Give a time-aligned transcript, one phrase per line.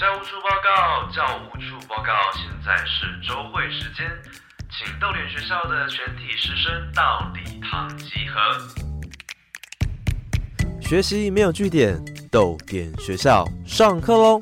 [0.00, 4.10] 教务处报告，教务处报告，现在是周会时间，
[4.70, 8.40] 请逗点学校的全体师生到礼堂集合。
[10.80, 14.40] 学习没有据点，逗点学校上课喽！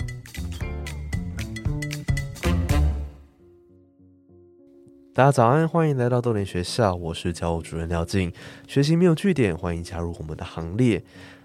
[5.12, 8.32] 大家早安，欢迎来到逗点学校，我是教务主任廖静。
[8.68, 11.02] 学习没有据点，欢迎加入我们的行列。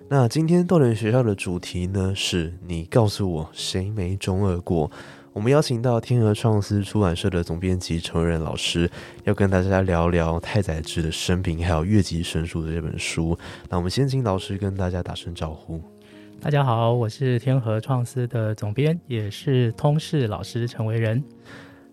[0.09, 4.91] 那今天豆点学校的主题呢，是你告诉我谁没中二过？
[5.31, 8.87] 我们邀请到天鹅创思出版社的总编辑陈仁老师，
[9.23, 13.35] 要跟大家聊聊太宰治的生平，还有《越级神书》的这本书。
[13.69, 15.81] 那我们先请老师跟大家打声招呼。
[16.39, 21.23] 大家好，我是天河创思的总编，也是通识老师陈维仁。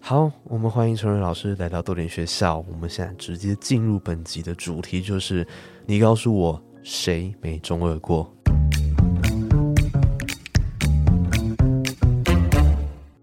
[0.00, 2.58] 好，我们欢迎陈仁老师来到豆点学校。
[2.70, 5.46] 我们现在直接进入本集的主题，就是
[5.86, 8.34] 你告诉我谁没中二过。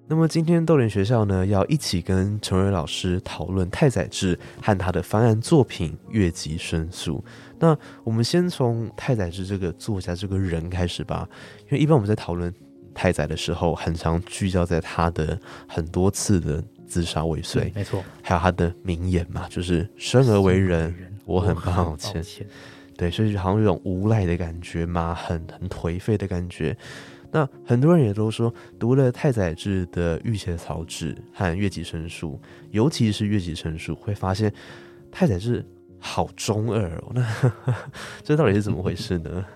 [0.07, 7.15] 那么今天豆点学校呢，要一起跟陈瑞老师讨论太宰治和他的翻案作品《越级申诉》。
[7.59, 11.27] 那我们先从太宰治这个作家这个人开始吧，
[11.65, 12.51] 因为一般我们在讨论
[12.93, 22.23] 太宰的时候，很常聚焦在他的很多次的自杀未遂，没错，还有他的名言嘛，就是生而为人，我很抱歉。
[22.97, 26.75] 对，所以好像有种无赖的感觉嘛，很很颓废的感觉。
[27.31, 32.31] 那很多人也都说，读了太宰治的《御前草纸》和《越级申诉》，
[32.71, 34.51] 尤其是《越级申诉》，会发现
[35.11, 35.63] 太宰治
[35.99, 37.11] 好中二哦。
[37.13, 37.53] 那
[38.23, 39.45] 这到底是怎么回事呢？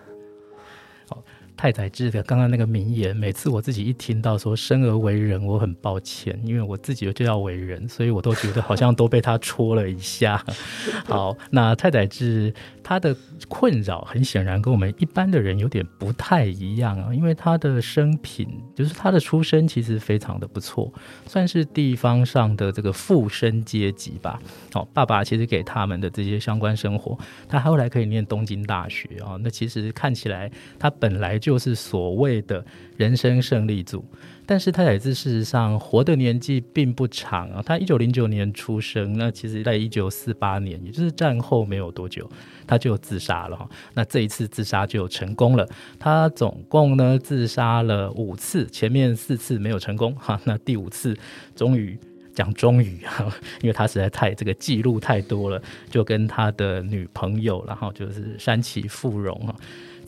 [1.58, 10.44] 太宰治的刚刚那个名言，每次我自己一听到说生而为人，我很抱歉，因为我自己就要为人，所以我都觉得好像都被他戳了一下。
[11.06, 12.52] 好，那太宰治
[12.92, 13.16] 他的
[13.48, 20.92] 困扰很显然跟我们一般的人有点不太一样啊，因为他的生平就是他的出身其实非常的不错，
[21.26, 24.38] 算是地方上的这个富绅阶级吧。
[24.74, 27.18] 好，爸爸其实给他们的这些相关生活，
[27.48, 31.62] 他后来可以念东京大学啊，那其实看起来他本来就。
[31.62, 32.66] 是所谓的
[32.98, 34.04] 人生胜利组，
[34.48, 37.62] 但是太宰治事实上活的年纪并不长啊。
[37.64, 42.28] 他一九零九年出生，那其实在一九四八年，也就是战后没有多久，
[42.72, 43.70] 他就自杀了。
[43.94, 45.68] 那这一次自杀就成功了。
[46.00, 50.40] 他总共呢自杀了五次，前面四次没有成功哈。
[50.46, 51.14] 那第五次
[51.54, 52.00] 终于
[52.34, 53.30] 讲终于哈，
[53.62, 59.54] 因为他实在太这个记录太多了，就跟他的女朋友，然后就是山崎富荣哈。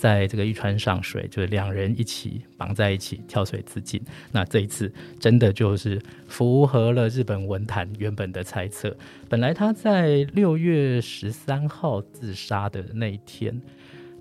[0.04, 4.04] 在这个玉川上水，就是两人一起绑在一起跳水自尽。
[4.34, 5.98] 那这一次真的就是
[6.28, 8.94] 符合了日本文坛原本的猜测。
[9.30, 13.62] 本来他在六月十三号自杀的那一天，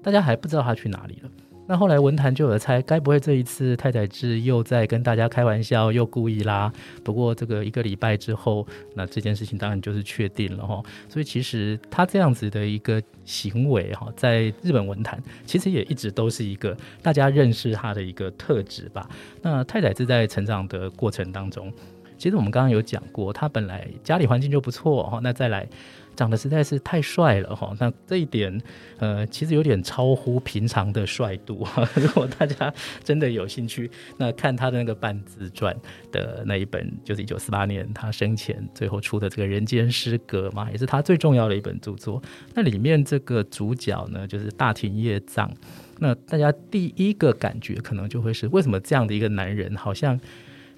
[0.05, 1.31] 大家还不知道他去哪里了。
[1.67, 6.71] 那后来文坛就有猜，该不会这一次太宰治又在跟大家开玩笑，又故意啦？
[7.05, 10.83] 不过这个一个礼拜之后，那这件事情当然就是确定了哈。
[11.09, 19.09] 所以其实他这样子的一个行为哈，在日本文坛其实也一直都是一个大家认识他的一个特质吧。
[19.41, 21.73] 那太宰治在成长的过程当中，
[22.19, 25.21] 其实我们刚刚有讲过，他本来家里环境就不错哈。
[25.23, 25.67] 那再来。
[26.15, 28.61] 长得实在是太帅了哈，那这一点
[28.99, 31.67] 呃，其实有点超乎平常的帅度。
[31.97, 35.77] 如果大家真的有兴趣，那看他的那个半自传
[36.11, 42.23] 的那一本，就是一九四八年他生前最后出的这个《人间失格》嘛，也是他最重要的一本著作。
[42.55, 45.53] 那里面这个主角呢，就是大庭叶藏。
[45.99, 50.21] 那大家第一个感觉可能就会是，为什么这样的一个男人好像？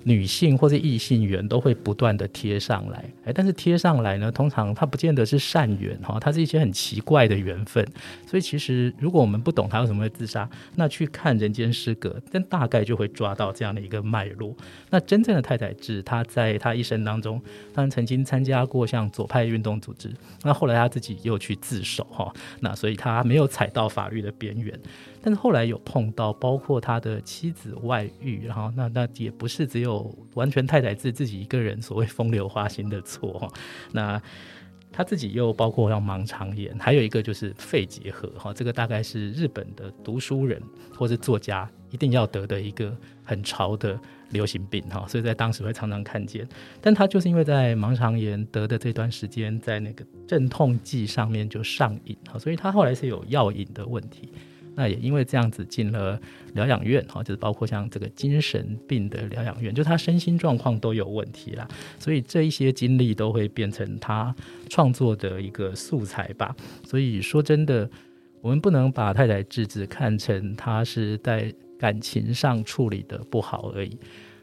[0.05, 7.85] 女性或者异性缘都会不断的贴上来，哎，但是贴上来呢，通常它不见得是善缘哈，它是一些很奇怪的缘分。
[8.27, 14.55] 所以其实如果我们不懂他为什么会自杀，那去看《人间失格》，但大概就会抓到这样的一个脉络。
[14.91, 17.41] 那真正的太宰治，他在他一生当中，
[17.73, 20.13] 当然曾经参加过像左派运动组织，
[20.43, 24.79] 那后来他自己又去自首哈，那所以他没有踩到法律的边缘。
[25.27, 33.49] 但是后来有碰到，包括他的妻子外遇，然后那那也不是只有完全太宰治自己一个人所谓风流花心的错哈，
[33.91, 34.21] 那
[34.93, 40.63] 他自己又包括像盲肠炎，还有一个就是肺结核哈，这个大概是日本的读书人
[40.95, 42.95] 或是作家一定要得的一个
[43.25, 46.47] 很潮的流行病哈，所以在当时会常常看见。
[46.83, 54.29] 但他就是因为在盲肠炎得的这段时间，在那个镇痛剂上面就上瘾哈，所以他后来是有药瘾的问题。
[54.75, 56.21] 那也因为这样子进了
[56.55, 61.69] 疗养院哈，就是包括像这个精神病的疗养院，就他身心状况都有问题啦，
[61.99, 64.35] 所以这一些经历都会变成他
[64.69, 66.55] 创作的一个素材吧。
[66.85, 67.89] 所以说真的，
[68.41, 71.53] 我们不能把太太智子看成他是在。
[71.77, 73.99] 感情上处理的不好而已。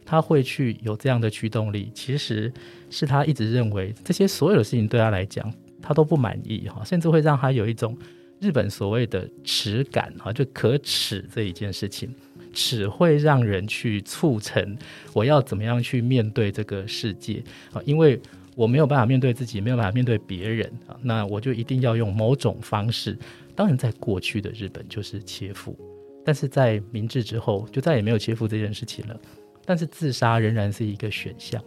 [0.06, 2.52] 他会去有这样的驱动力，其实
[2.90, 5.52] 是他一直认为这些所有的事情对他来讲，
[5.82, 7.98] 他都不满意哈，甚至会让他有一种
[8.42, 12.12] 日本所谓的耻感哈，就可耻这一件事情，
[12.52, 14.76] 耻会让人去促成
[15.14, 18.20] 我要怎么样去面对这个世界啊，因为
[18.56, 23.16] 我没有办法面对自己，没有办法面对别人啊，那我就一定要用某种方式。
[23.56, 25.78] 当然，在过去的日本就是切腹，
[26.26, 29.16] 但是在明治之后就再也没有切腹这件事情了。
[29.64, 31.64] 但是自杀仍然是一个选项，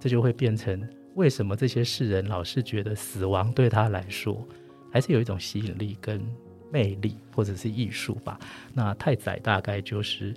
[0.00, 0.82] 这就会变成
[1.16, 4.42] 为什么这些世人老是觉得死亡对他来说
[4.94, 6.24] 还是有一种吸引力跟
[6.70, 8.38] 魅力，或者是艺术吧？
[8.72, 10.32] 那太宰大概就是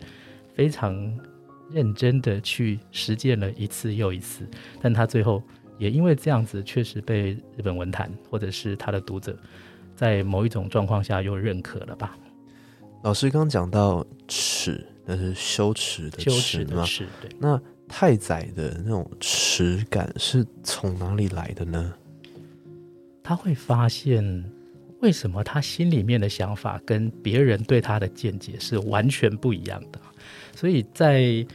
[0.55, 1.15] 非常
[1.69, 4.49] 认真的去实践了一次又一次，
[4.81, 5.43] 但他最后
[5.77, 9.37] 也因为这样子，确实被日本文坛或者是他的读者
[9.95, 12.17] 在某一种状况下又认可了吧？
[13.03, 14.83] 老师刚讲到耻。
[15.09, 16.83] 那是羞耻的耻吗？
[17.21, 17.31] 对。
[17.39, 17.57] 那
[17.87, 21.93] 太宰的那种耻感是从哪里来的呢？
[23.27, 24.23] 他会发现，
[25.01, 29.99] 为什么他心里面的想法跟别人对他的见解是完全不一样的。
[30.55, 31.19] 所以在《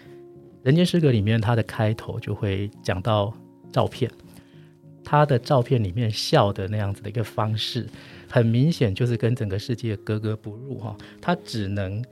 [0.62, 3.32] 人间失格》里面，他的开头就会讲到
[3.72, 4.10] 照片，
[5.02, 7.86] 他的照片里面笑的那样子的一个方式，
[8.28, 10.94] 很明显就是跟整个世界格格不入哈。
[11.22, 12.04] 他只能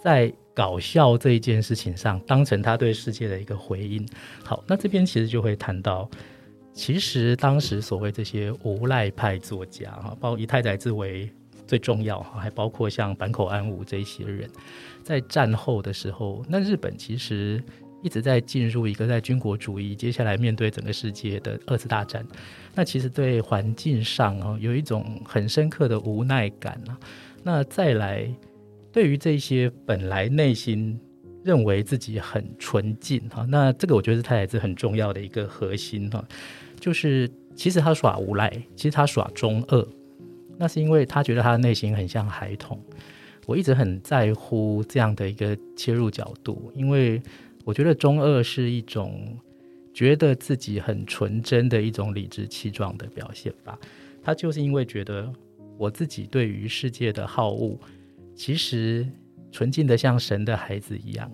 [0.00, 4.08] 在搞笑这一件事情上，当成他对世界的一个回应。
[4.44, 6.08] 好，那这边其实就会谈到，
[6.72, 11.30] 其实当时所谓这些无赖派作家哈，包括以太宰治为
[11.66, 14.48] 最重要哈，还包括像坂口安吾这些人，
[15.02, 17.62] 在战后的时候，那日本其实
[18.02, 22.26] 一直在进入一个在军国主义，接下来面对整个世界的二次大战，
[22.74, 26.98] 那其实对环境上啊有一种很深刻的无奈感啊。
[27.42, 28.28] 那再来。
[28.94, 31.00] 对于这些本来内心
[31.42, 36.22] 认为自己很纯净哈，那这个我觉得是太宰治很重要的一个核心哈，
[36.82, 39.88] 就是其实他耍无赖，其实他耍中二，
[40.58, 42.76] 那是因为他觉得他的内心很像孩童。
[43.46, 47.22] 我一直很在乎这样的一个切入角度，因为
[47.64, 49.38] 我觉得中二是一种
[49.94, 53.78] 觉得自己很纯真的一种理直气壮的表现吧。
[54.20, 55.32] 他就是因为觉得
[55.78, 57.78] 我自己对于世界的好恶。
[58.34, 59.06] 其实
[59.52, 61.30] 纯净的像神的孩子一样，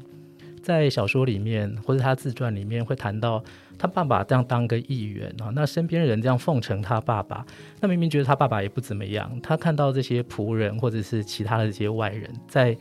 [0.63, 3.43] 在小说里面或者他自传里面会谈到
[3.79, 7.47] 他爸爸这样当个议员啊，那身边人这样奉承他爸爸，
[7.81, 12.77] 那明明觉得他爸爸也不怎么样，他看到这些仆人或者是其他的这些外人，在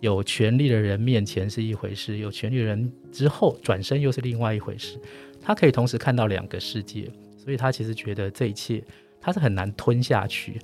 [0.00, 5.00] 有权利的人面前是一回事，有权利的人之后转身又是另外一回事，
[5.40, 8.84] 他可以同时看到两个世界，所以他其实觉得这一切
[9.20, 10.60] 他是很难吞下去，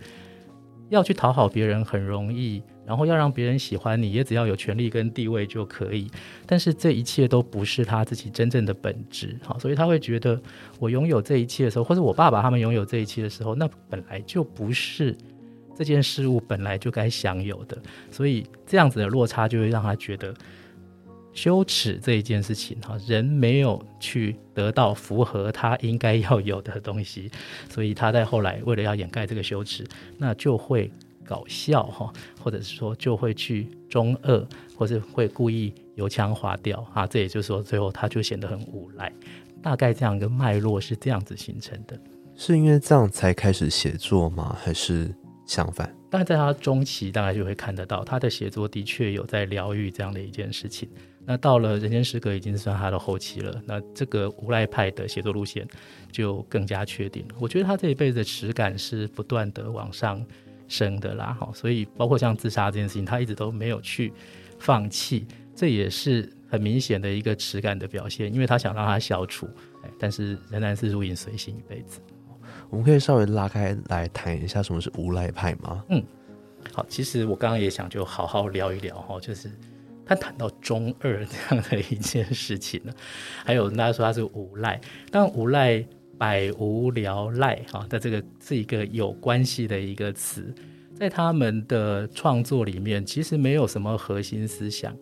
[0.90, 2.62] 要去讨好别人很容易。
[2.86, 6.10] 然后要让别人喜欢你，也只要有权利跟地位就可以。
[6.46, 10.40] 但是这一切都不是他自己真正的本质，好，所以他会觉得
[10.78, 15.16] 我拥有这一切的时候，或者我爸爸他们拥有这一切的时候，那本来就不是
[15.76, 17.76] 这件事物本来就该享有的。
[18.10, 20.34] 所以这样子的落差就会让他觉得
[21.32, 27.30] 羞耻这一件事情，哈，人没有去得到符合他应该要有的东西，
[27.68, 29.84] 所以他在后来为了要掩盖这个羞耻，
[30.18, 30.90] 那就会。
[31.24, 39.12] 搞笑哈，或者是说就会去中二，或是会故意油腔滑调啊，这也就是说最后他就显得很无赖。
[39.62, 41.98] 大概这样一个脉络是这样子形成的。
[42.36, 44.56] 是因为这样才开始写作吗？
[44.60, 45.14] 还是
[45.46, 45.94] 相反？
[46.10, 50.88] 大概在他中期，大概就会看得到他的写作的确有在疗愈这样的一件事情。
[51.26, 55.66] 那到了《人间失格》已经算他的后期了，那这个无赖派的写作路线
[56.12, 57.34] 就更加确定了。
[57.40, 60.22] 我觉得他这一辈子的耻感是不断的往上。
[60.68, 64.12] 生的啦，哈，所以包括像自杀这件事情，他一直都没有去
[64.58, 69.48] 放弃，这也是很明显的一个耻感的表现，因为他想让他消除，
[69.98, 72.00] 但是仍然是如影随形一辈子。
[72.70, 75.84] 我们可以稍微拉开来谈一下什么是无赖派吗？
[75.90, 76.02] 嗯，
[76.72, 79.50] 好，其实我刚刚也想就好好聊一聊哈，就是
[80.06, 82.92] 他谈到中二这样的一件事情呢，
[83.44, 84.80] 还有大家说他是无赖，
[85.10, 85.84] 但无赖。
[86.18, 90.54] 百无聊赖哈的这个是一个有关系的一个词，
[90.94, 94.96] 在他们的创作里面，其实没有什么核心思想。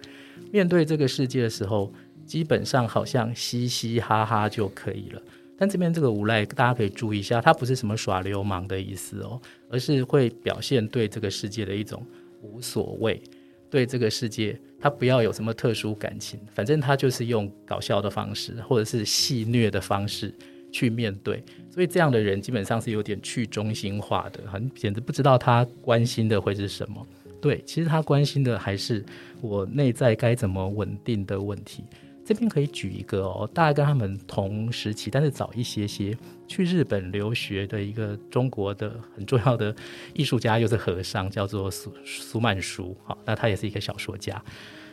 [0.50, 1.92] 面对这个世界的时候，
[2.26, 5.22] 基本上好像嘻嘻哈哈就可以了。
[5.58, 9.40] 但这边这个无赖，大家可以注意一下，它不是什么耍流氓的意思哦，
[9.70, 12.04] 而是会表现对这个世界的一种
[12.40, 13.22] 无所谓，
[13.70, 20.34] 对这个世界他不要有什么特殊感情，反正他就是用搞笑的方式或者是戏谑的方式。
[20.72, 27.06] 去面对，所以这样的人基本上是有点去中心化的，很简直不知道他关心的会是什么。
[27.40, 29.04] 对，其实他关心的还是
[29.40, 31.84] 我内在该怎么稳定的问题。
[32.24, 39.74] 这边可以举一个哦，大概跟他们同时期，但是早一些些去日本留学的一个中国的很重要的
[40.14, 42.96] 艺术家，又是和尚，叫做苏苏曼殊。
[43.02, 44.40] 好，那他也是一个小说家。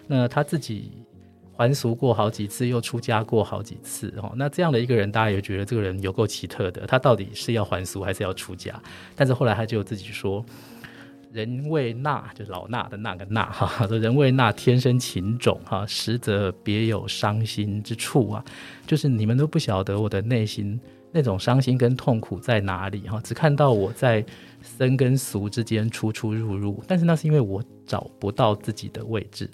[0.07, 0.91] 那他自己
[1.59, 4.13] 还俗过好几次，又出家过好几次。
[4.15, 6.87] 哦，那这样的一个人，大家也觉得这个人有够奇特的。
[6.87, 8.81] 他到底是要还俗还是要出家？
[9.13, 10.45] 但是后来他就自己说。
[11.31, 18.43] 人为那，就老衲的那个那哈，说人为那天生情种哈，实则别有伤心之处啊。
[18.87, 20.79] 就是你们都不晓得我的内心
[21.11, 24.25] 那种伤心跟痛苦在哪里哈，只看到我在
[24.79, 29.47] 生跟俗之间出出入入，但是那是因为我找不到自己的位置。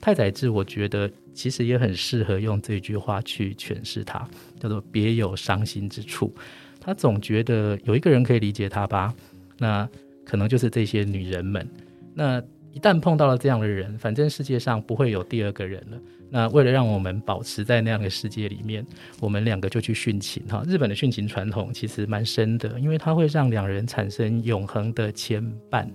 [0.00, 4.28] 太宰治我觉得其实也很适合用这句话去诠释他，
[4.58, 6.34] 叫做别有伤心之处。
[6.80, 9.14] 他总觉得有一个人可以理解他吧，
[9.58, 9.88] 那。
[10.30, 11.66] 可能就是这些女人们，
[12.12, 12.38] 那
[12.70, 15.98] 一旦碰到了这样的人，反正世界上不会有第二个人了。
[16.28, 18.86] 那为了让我们保持在那样的世界里面，
[19.20, 20.62] 我们两个就去殉情哈。
[20.68, 25.88] 日本的殉情传统其实蛮深的，因为它会让两人产生永恒的牵绊。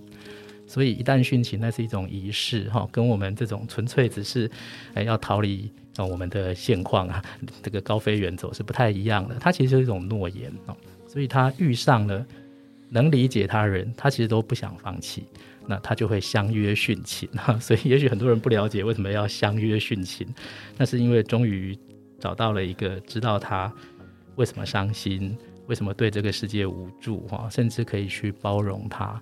[0.74, 4.50] 所以一旦殉情，那是一种仪式哈，跟我们这种纯粹只是
[4.96, 7.24] 哎要逃离啊我们的现况啊，
[7.62, 9.36] 这个高飞远走是不太一样的。
[9.40, 10.76] 它其实是一种诺言哦，
[11.08, 12.26] 所以他遇上了。
[12.90, 15.24] 能理解他人，他其实都不想放弃，
[15.66, 17.58] 那他就会相约殉情哈。
[17.58, 20.28] 所以也许很多人不了解为什么要相约殉情，
[20.78, 21.76] 那是因为终于
[22.20, 23.74] 找到了一个知道他
[24.36, 29.20] 为什么伤心，为什么对这个世界无助哈，甚至可以去包容他，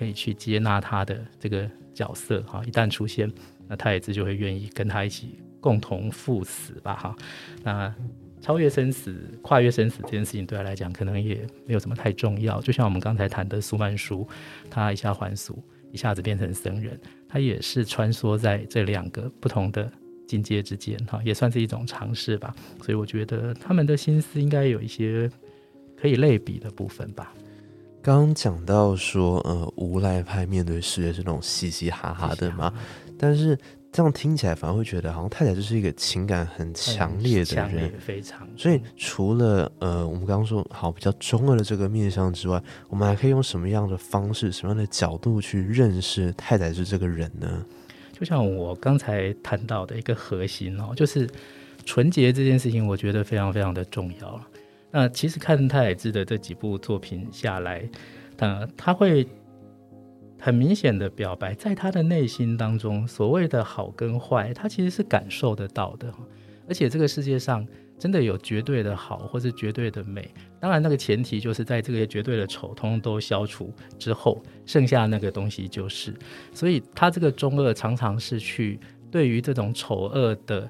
[0.00, 2.62] 可以去接纳他的这个角色哈。
[2.66, 3.30] 一旦出现，
[3.68, 7.16] 那太子就会愿意跟他一起共同赴死吧哈。
[7.62, 7.94] 那。
[8.42, 12.58] 超越生死、跨越生死这件事情，对他来讲可能也没有什么太重要。
[12.62, 14.26] 就像我们刚才谈的苏曼殊，
[14.70, 19.92] 他一下还俗，一下子变成僧人，他也是穿梭在这两个不同的
[20.26, 22.56] 境界之间，哈，也算是一种尝试吧。
[22.82, 25.30] 所以我觉得他们的心思应该有一些
[25.94, 27.34] 可以类比的部分吧。
[28.02, 32.72] 刚刚讲到说，呃，无赖派面对世界是那种嘻嘻哈哈的嘛，
[33.18, 33.58] 但是。
[33.92, 38.46] 这样听起来反而会觉得，好像太太就是一个情感很强烈的人，非常。
[38.56, 47.66] 所以除了呃，我们刚刚说好比较中二的这个面相之外，我们还可以用什么样的方式、什么样的角度去认识太宰治这个人呢？
[48.12, 51.28] 就像我刚才谈到的一个核心哦，就是
[51.84, 54.40] 纯洁这件事情，我觉得非常非常的重要。
[54.90, 57.88] 那其实看太宰治的这几部作品下来，
[58.38, 59.26] 呃，他会。
[60.42, 66.10] 很明显的表白，在他的内心当中，所谓的好跟坏，他其实是感受得到的。
[66.66, 67.66] 而且这个世界上
[67.98, 70.26] 真的有绝对的好，或是绝对的美。
[70.58, 76.14] 当然，那个前提就是在这个绝对的丑通都消除之后，剩下那个东西就是。
[76.54, 78.80] 所以他这个中二常常是去
[79.10, 80.66] 对于这种丑恶的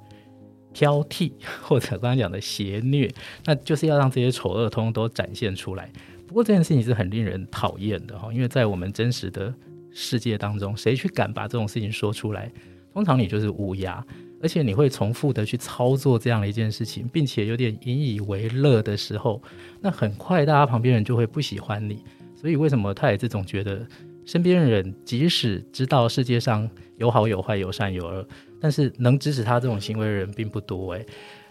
[0.73, 3.13] 挑剔， 或者刚刚讲的邪虐，
[3.45, 5.91] 那就是要让这些丑恶通通都展现出来。
[6.27, 9.53] 不过这件事情是很令人讨厌的哈，因为在我们真实的
[9.91, 12.51] 世界当中，谁去敢把这种事情说出来？
[12.93, 14.05] 通常你就是乌鸦，
[14.43, 19.43] 而且你会重复的去操作这样的一件事情，并且有点引以为乐的时候，
[19.81, 22.03] 那很快大家旁边人就会不喜欢你。
[22.37, 23.87] 所以为什么他也这种觉得，
[24.25, 28.27] 身边人即使知道世界上有好有坏有善有恶，
[28.61, 31.07] 但是能支持他这种行为的人并不多诶，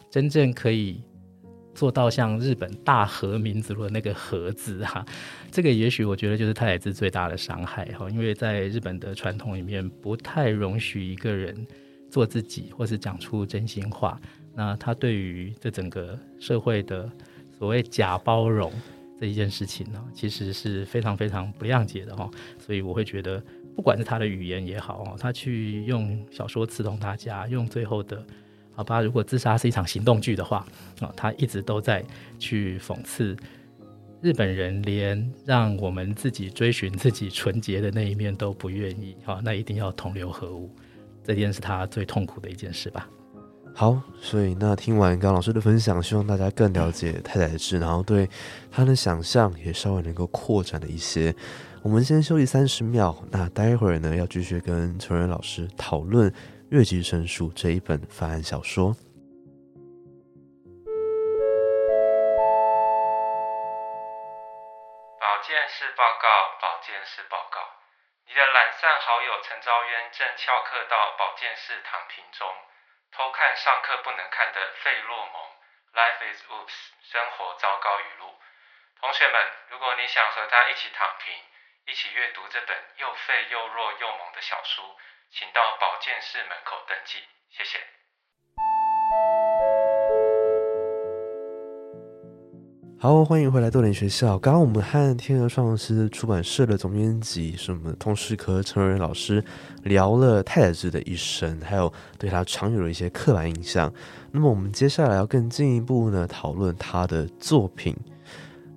[0.10, 1.02] 真正可以。
[1.76, 5.06] 做到像日本大和民族的那个和字哈，
[5.50, 11.56] 这个也许我觉得就是太宰治最大的伤害哈，因为在日本的传统里面不太容许一个人
[12.10, 14.20] 做自己或是讲出真心话，
[14.54, 17.10] 那他对于这整个社会的
[17.58, 18.74] 所谓假包容
[19.18, 23.42] 这一件事情呢，其实是非常非常不谅解的哈，所以我会觉得
[23.80, 28.22] 不管是他的语言也好他去用小说刺痛大家，用最后的。
[28.76, 30.68] 好吧，如果自杀是一场行动剧的话，
[31.00, 32.04] 啊，他一直都在
[32.38, 33.38] 去讽刺
[34.22, 40.70] 日本人，连让我们自己追寻自己纯洁的那一面都不愿意，好，那一定要同流合污，
[41.24, 43.10] 这件是他最痛苦的一件事吧。
[43.74, 48.30] 好，所以那听完刚老师的分享，希望大家更了解太太的事，然后对
[48.70, 51.34] 他的想象也稍微能够扩展了一些。
[51.82, 56.30] 我们先休息三十秒，那待会儿呢要继续跟陈仁老师讨论。
[56.70, 58.92] 《月季神书》这一本翻案小说。
[65.18, 66.28] 保健室报告，
[66.60, 67.64] 保健室报告。
[68.28, 72.44] 你的懒散好友陈昭渊正翘课到保健室躺平中，
[73.16, 75.42] 偷看上课不能看的费洛蒙
[75.98, 76.68] 《Life is Oops》
[77.08, 78.36] 生活糟糕语录。
[79.00, 79.40] 同学们，
[79.72, 81.34] 如果你想和他一起躺平，
[81.90, 84.86] 一起阅读这本又废又弱又萌的小书，
[85.34, 87.18] 请到保健室门口登记，
[87.50, 87.80] 谢谢。
[93.02, 94.38] 好，欢迎回来豆点学校。
[94.38, 99.44] 刚刚我们和天鹅创思出版社的总编辑，是我们通识科陈瑞老师，
[99.82, 103.92] 聊了太宰治的一生，还有对他常有的一些刻板印象。
[104.32, 107.98] 那么我们接下来要更进一步呢，讨论他的作品。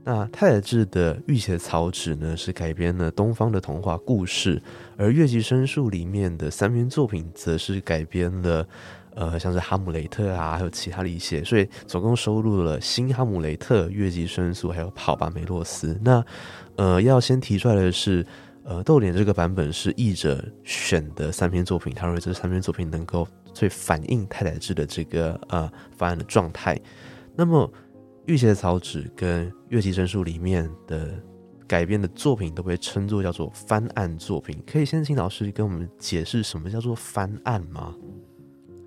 [0.04, 4.60] 那太宰治的《御写草纸》呢，是改编了东方的童话故事，
[4.96, 8.66] 而《月季申诉》里面的三篇作品，则是改编了。
[9.14, 15.92] 呃，像是哈姆雷特啊，还有其他的一些，所以总共收录了《新哈姆雷特》《月季申诉》还有《跑吧梅洛斯》。
[16.02, 16.24] 那
[16.76, 18.24] 呃，要先提出来的是，
[18.64, 26.80] 呃，豆点这个版本是译者选的三篇作品，他认为这三篇作品能够最反映太宰治的这个呃方案的状态。
[27.36, 27.66] 那么，
[28.26, 31.12] 《御写草纸》跟《月季申诉》里面的
[31.66, 34.56] 改编的作品都被称作叫做翻案作品。
[34.64, 37.92] 可以先请老师跟我们解释什么叫做翻案吗？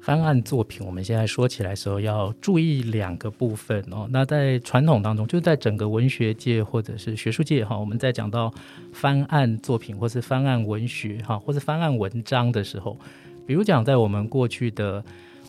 [0.02, 4.08] 翻案作品，我们现在说起来时候要注意两个部分哦。
[4.10, 8.54] 那在传统当中，就在整个文学界或者是学术界哈，我们在讲到
[8.94, 12.98] 翻案作品或是翻案文学哈，或是翻案文章的时候，
[13.46, 15.04] 比如讲在我们过去的。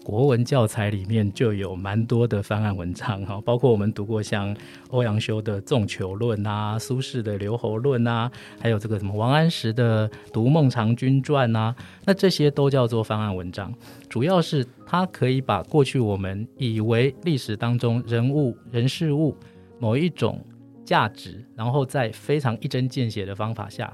[0.06, 4.56] 国文教材里面就有蛮多的翻案文章哈，包括我们读过像
[4.90, 13.74] 欧阳修的《纵囚论》啊，苏轼的《留侯论》啊，还有这个什么王安石的《读孟尝君传》啊，那这些都叫做翻案文章。
[14.08, 19.36] 主要是它可以把过去我们以为历史当中人物、人事物
[19.80, 20.40] 某一种
[20.84, 23.92] 价值，然后在非常一针见血的方法下。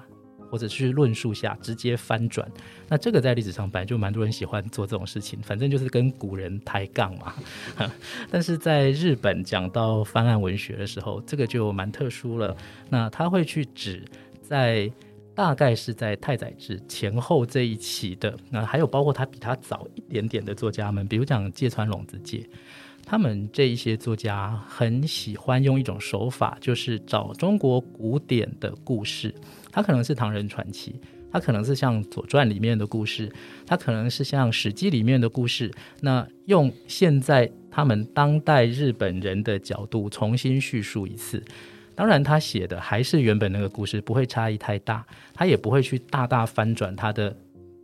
[0.52, 2.46] 或者去论述下直接翻转，
[2.86, 7.32] 那这个在历史上本来就蛮多人喜欢做这种事情，反正就是跟古人抬杠嘛。
[8.30, 12.54] 但是在日本讲到翻案文学的时候，这个就蛮特殊了。
[12.90, 14.04] 那他会去指
[14.42, 14.92] 在
[15.34, 22.46] 大概是在太宰治前后这一期的，那还有包括他比他早一点点的作家们，比如讲芥川龙之介。
[23.04, 29.34] 他们这一些作家很喜欢用一种手法，就是找中国古典的故事，
[29.70, 30.94] 它可能是唐人传奇，
[31.30, 33.30] 它可能是像《左传》里面的故事，
[33.66, 35.70] 它可能是像《史记》里面的故事。
[36.00, 41.42] 那用现在他们当代日本人的角度重新叙述一次，
[41.94, 47.36] 当然他写的还是原本那个故事，不会差异太大，他也不会去大大翻转他的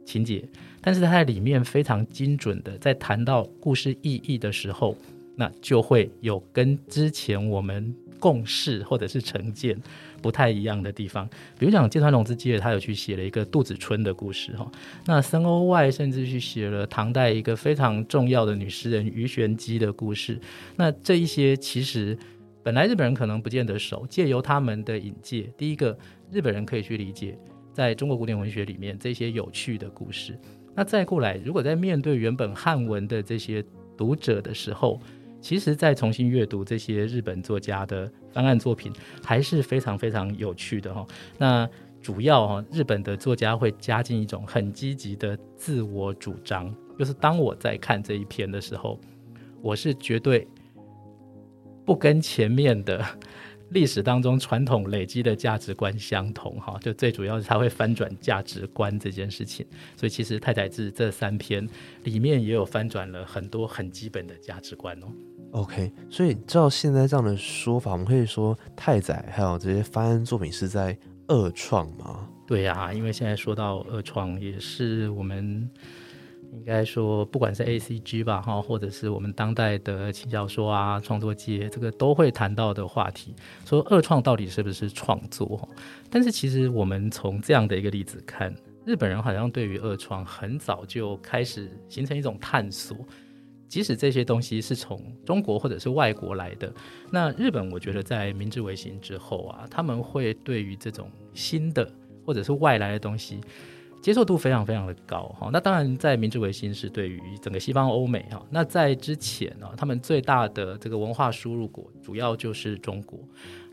[0.09, 0.43] 情节。
[0.81, 4.97] 但是他在里面非常精准的，在谈到故事意义的时候，
[5.37, 9.77] 那就会有跟之前我们共识或者是成见
[10.23, 11.29] 不太一样的地方。
[11.59, 14.71] 比如讲芥川龙之介，他有去写了一个杜子春的故事哈。
[15.05, 20.41] 那森欧外甚至去写了唐代一个非常重要的女诗人鱼玄机的故事。
[20.77, 22.17] 那这一些其实
[22.63, 25.97] 本来日本人可能不见得熟，借由他们的引介，第一个
[26.31, 27.37] 日本人可以去理解，
[27.79, 30.37] 在中国古典文学里面这些有趣的故事。
[30.75, 33.65] 那再过来，如果在面对原本汉文的这些
[33.97, 35.01] 读者的时候，
[35.41, 41.07] 其实再重新阅读这些日本作家的翻案作品，还是非常非常有趣的哈。
[41.39, 41.71] 那
[42.03, 48.99] 主要哈，日本的作家会加进一种很积极的自我主张，就是当我在看这一篇的时候，
[49.63, 50.49] 我是绝对
[51.87, 53.07] 不跟前面的。
[53.71, 59.67] 历史当中传统累积的价值观相同，哈，就最主要是他会翻转价值观这件事情。
[59.97, 61.67] 所以其实太宰治这三篇
[62.05, 65.07] 里面也有翻转了很多很基本的价值观哦。
[65.53, 72.29] OK，所以照现在这样的说法，我们可以说太宰还有这些翻案作品是在二创吗？
[72.47, 75.71] 对呀，因为现在说到二创，也是我们。
[76.53, 83.35] 应该说，不管是 A C G 吧，哈，或者是我们当代的轻小说啊，创作界这个都会谈到的话题，
[83.65, 85.69] 说二创到底是不是创作？
[86.11, 92.97] 但是其实我们从这样的一个例子看，日本人好像对于二创很早就开始形成一种探索，
[93.69, 96.73] 即使这些东西是从中国或者是外国来的，
[97.11, 101.87] 那日本我觉得在明治维新之后啊，他们会对于这种新的
[102.25, 103.41] 或者是外来的东西。
[104.01, 113.19] 接受度非常非常的高哈，那当然在明治维新是对于整个西方欧美哈，那在之前呢，他们最大的这个文化输入国主要就是中国，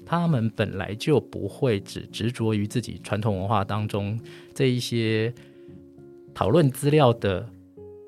[0.05, 4.19] 他们本来就不会只执着于自己传统文化当中
[4.53, 5.33] 这一些
[6.33, 7.47] 讨论资料的。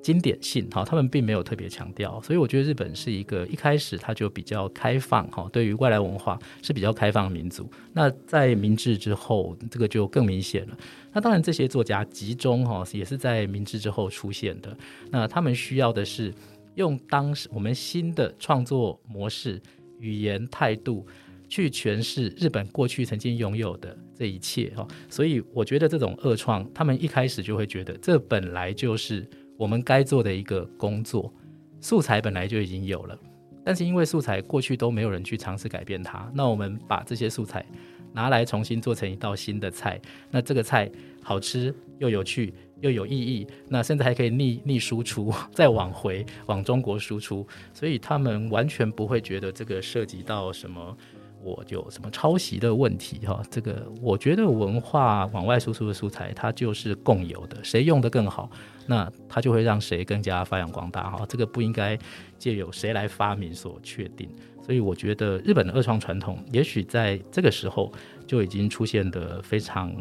[0.04, 7.70] 经典性哈，他们并没有特别强调，所以我觉得日本是一个一开始他就比较开放哈，对于外来文化是比较开放的民族。
[7.92, 10.78] 那在明治之后，这个就更明显了。
[11.18, 14.78] 那当然，这些作家集中哈，也是在明治之后出现的。
[15.10, 16.32] 那他们需要的是
[16.76, 19.60] 用当时我们新的创作模式、
[20.00, 21.08] 语言态度，
[21.50, 24.88] 去诠释日本过去曾经拥有的这一切哈。
[25.10, 29.28] 所以我觉得这种恶创，他们一开始就会觉得这本来就是
[29.58, 31.34] 我们该做的一个工作，
[31.82, 33.18] 素材本来就已经有了，
[33.66, 37.66] 但是因为素材过去都没有人去尝试改变它，那我们把这些素材
[38.14, 40.00] 拿来重新做成一道新的菜，
[40.32, 40.90] 那这个菜
[41.22, 42.54] 好吃又有趣。
[42.82, 47.44] 又有意义，那甚至还可以逆逆输出， 再往回往中国输出，
[47.74, 50.96] 所以他们完全不会觉得这个涉及到什么
[51.42, 53.42] 我就什么抄袭的问题哈。
[53.50, 58.48] 这个我觉得文化往外输出的素材，它就是共有的，谁用的更好，
[58.86, 61.26] 那它就会让谁更加发扬光大哈。
[61.28, 61.98] 这个不应该
[62.38, 64.30] 借由谁来发明所确定。
[64.68, 67.92] 所以我觉得日本的二创传统，也许在这个时候
[68.28, 69.92] 就已经出现的非常。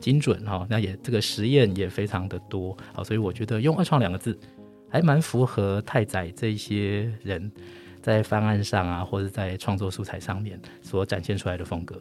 [0.00, 4.38] 精准哈，那也这个实验也非常的多好，所以我觉得用“二创”两个字，
[4.86, 7.50] 还蛮符合太宰这一些人
[8.02, 11.98] 在方案上啊，或者在创作素材上面所展现出来的风格。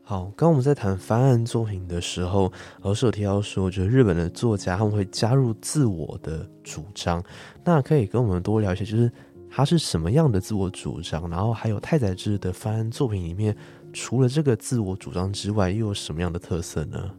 [0.00, 2.52] 好，刚我们在谈方案作品的时候，
[2.82, 7.20] 老师有提到说，就是日本的作家他们会加入自我的主张，
[7.64, 9.10] 那可以跟我们多聊一些，就是
[9.50, 13.54] 他是什么样的自我主张，然后还有太宰治的方案作品里面，
[13.92, 17.10] 除了这个自我主张之外，又有什么样的特色呢？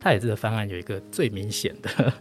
[0.00, 2.12] 太宰治的方案有一个最明显的。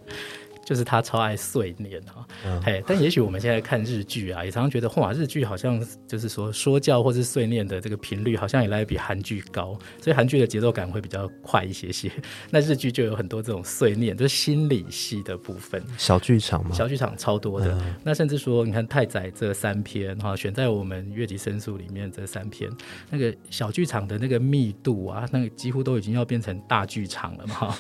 [0.72, 2.26] 就是他超爱碎念哈，
[2.64, 12.10] 哎，但也许我们现在看日剧啊，也常常觉得哇，日剧好像就是说说教或是碎念的这个频率好像也来比韩剧高，所以韩剧的节奏感会比较快一些些。
[12.50, 17.78] 那日剧就有很多这种碎念，就是心理戏的部分，小剧场嘛，小剧场超多的。
[18.02, 22.72] 那甚至说，你看太宰这三篇哈，选在我们月级申诉里面这三篇，
[23.10, 27.78] 那个小剧场的那个密度啊，那个几乎都已经要变成大剧场了嘛。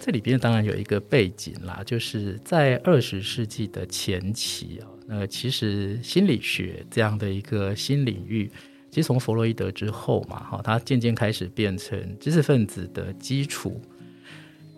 [0.00, 2.31] 这里边当然有一个背景啦，就是。
[2.44, 8.50] 在二十世纪的前期啊，那其实心理学这样的一个新领域，
[8.90, 13.80] 其实从弗洛伊德之后嘛，哈，它渐渐开始变成知识分子的基础。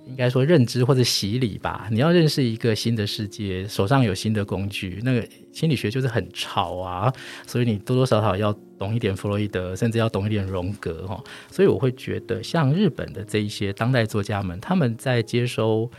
[0.07, 1.89] 应该说认知或者洗礼吧。
[1.91, 7.11] 你要认识一个新的世界，手上有新的工具，那个心理学就是很潮啊。
[7.47, 11.25] 所以你多多少少要懂一点弗洛伊德，甚至要懂一点荣格哈。
[11.51, 15.91] 所以我会觉得，像日本的这一些当代作家们，他们在接收。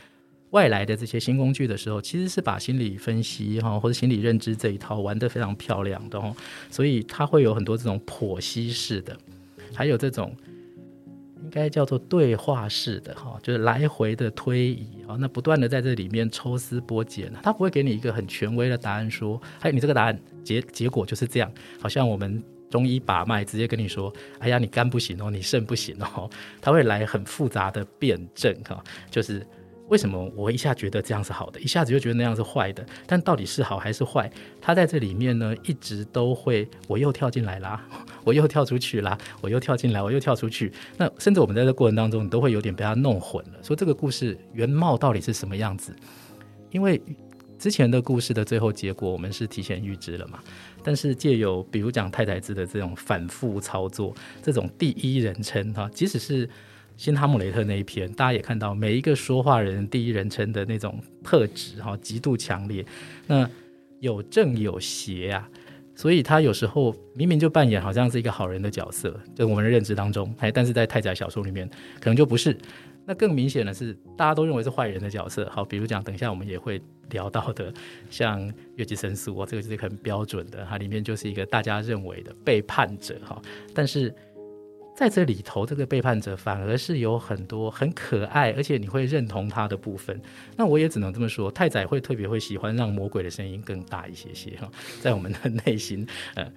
[0.56, 6.34] 外来的这些新工具的时候，其实是把心理分析哈或者心理认知这一套玩得非常漂亮的哦，
[6.72, 9.18] 所以它会有很多这种剖析式的，
[9.74, 10.34] 还有这种
[11.44, 26.30] 应该叫做对话式的哈，就是来回的推移啊，那不断的在这里面抽丝剥茧，他不会给你一个很权威的答案，说，哎，你这个答案结结果就是这样，好像我们中医把脉直接跟你说，哎呀，你肝不行哦，你肾不行哦，
[26.62, 29.46] 他会来很复杂的辩证哈，就是。
[29.88, 32.84] 为什么我一下觉得这样是好的，一下子又觉得那样是坏的？
[33.06, 34.32] 但到底是好还是坏？
[34.60, 37.86] 他在这里面呢，一直都会，我又跳进来啦，
[38.26, 40.74] 我又跳出去啦，我又跳进来，我又跳出去。
[40.98, 43.60] 那甚至我们在这过程当中，你都会有点被他弄混了。
[43.62, 45.96] 说这个故事原貌到底是什么样子？
[46.72, 47.00] 因为
[47.60, 50.40] 之前的故事的最后结果，我们是提前预知了嘛。
[50.84, 56.50] 但是借由比如讲太太子的这种反复操作，这种第一人称哈，即使是。
[56.98, 62.86] 新哈姆雷特那一篇，大家也看到每一个说话人第一人称的那种特质哈，极度强烈。
[63.28, 63.50] 那
[64.00, 65.50] 有正有邪啊，
[65.96, 72.58] 所以他有时候明明就扮演好像是一个好人的角色，在我们的认知当中，哎，但是在太宰小说里面可能就不是。
[73.06, 75.48] 那更明显的是，大家都认为是坏人的角色。
[75.52, 76.82] 好，比如讲，等一下我们也会
[77.12, 77.72] 聊到的，
[78.10, 83.42] 像月季申诉，啊，这个就是很标准的，它里面就是一个大家认为的背叛者哈，
[83.74, 84.14] 但是。
[84.96, 90.20] 在这里头，这个背叛者反而是有很多很可爱，而且你会认同他的部分。
[90.56, 96.50] 那我也只能这么说，太宰会特别会喜欢让魔鬼的声音更大一些些哈，在我们的内心，呃，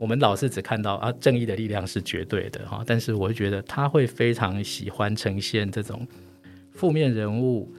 [0.00, 6.04] 我们老是只看到啊正义的力量是绝对的哈，但是我会觉得他会非常喜欢呈现这种
[6.72, 7.72] 负面人物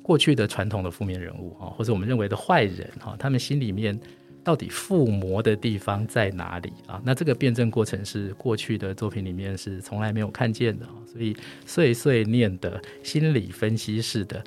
[0.00, 4.00] 过去的传统的负面人物哈，或者我们认为的坏人哈，他们心里面。
[4.44, 7.00] 到底附魔的地方在哪里啊？
[7.02, 14.44] 那这个辩证过程是过去的作品里面是从来没有看见的所以碎碎念的心理分析式的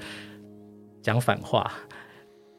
[1.02, 1.74] 讲反话、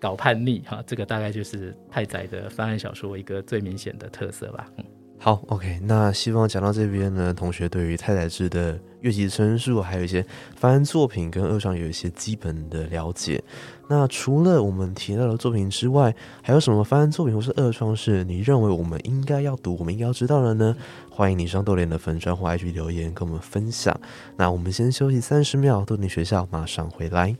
[0.00, 4.68] 搞叛逆哈，这个大概就是太宰的翻案小说一个最明显的特色吧。
[4.76, 4.84] 嗯。
[5.20, 13.42] 好，OK，那希望讲到这边呢，同学对于太宰治的乐器陈述，还有一些翻案作品跟二创有一些基本的了解。
[13.88, 20.74] 那除了我们提到的作品之外，还有什么翻案作品或是二创是你认为我们应该要读、我们应该要知道的呢？
[21.10, 24.00] 欢迎你上豆联的粉专或 IG 留言跟我们分享。
[24.36, 27.36] 那我们先休息三十秒，豆联学校马上回来。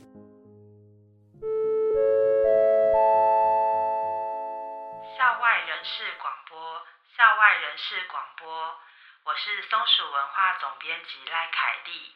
[10.59, 12.15] 总编辑赖凯丽。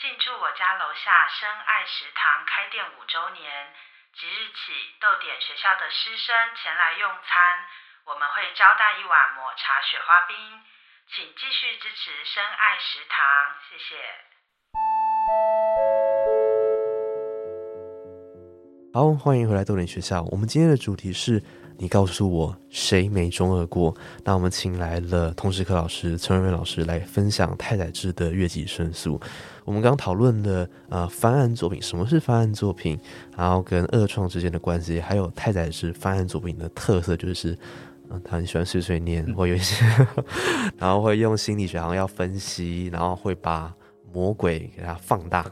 [0.00, 3.72] 庆祝我家楼下深爱食堂开店五周年，
[4.14, 7.66] 即日起豆点学校的师生前来用餐，
[8.04, 10.36] 我们会招待一碗抹茶雪花冰，
[11.08, 13.96] 请继续支持深爱食堂，谢谢。
[18.94, 20.22] 好，欢迎回来豆点学校。
[20.30, 21.40] 我们今天的主题是
[21.80, 23.94] 你告诉我谁没中二过？
[24.24, 29.16] 那我们请来了通识课老师陈瑞文老师来分享太宰治的《月季申诉》。
[29.64, 32.98] 我们刚讨论的呃翻案作品，什么是翻案作品？
[33.36, 37.56] 然后跟二创之间的关系，还有太宰治翻案作品的特色，就是
[38.10, 39.84] 嗯，他很喜欢碎碎念，会有一些，
[40.78, 43.72] 然后会用心理学好像要分析，然后会把
[44.12, 45.48] 魔鬼给它放大。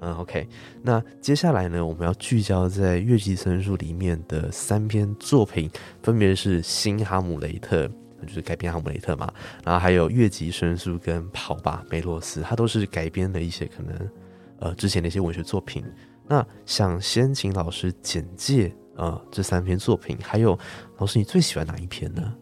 [0.00, 0.48] 嗯，OK，
[0.82, 5.70] 那接下来呢，我们要聚焦在《月季申诉》里面的三篇作品，
[6.02, 7.86] 分别是《新哈姆雷特》，
[8.26, 9.30] 就是改编哈姆雷特嘛，
[9.62, 14.10] 然后还有《月季申诉》跟《跑吧梅洛斯》，它都是改编的一些可能
[14.58, 15.84] 呃之前的一些文学作品。
[16.26, 20.58] 那想先请老师简介呃这三篇作品，还有
[20.96, 22.34] 老师你最喜欢哪一篇呢？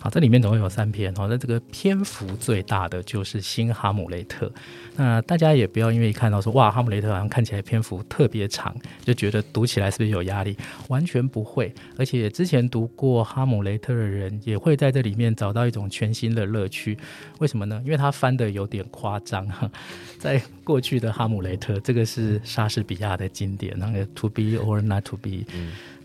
[0.00, 4.46] 好，这里面总共有三篇，好，那这个篇幅最大的就是《新哈姆雷特》。
[4.94, 8.72] 那大家也不要因为看到说哇，哈姆雷特好像看起来篇幅特别长，
[9.04, 10.56] 就觉得读起来是不是有压力？
[10.86, 11.74] 完全不会。
[11.96, 16.96] 而且之前读过哈姆雷特的人，也会在这里面找到一种全新的乐趣。
[17.40, 17.82] 为什么呢？
[17.84, 19.68] 因为他翻的有点夸张哈。
[20.16, 25.44] 在过去的哈姆雷特，这个是莎士比亚的经典，那个 To be or not to be。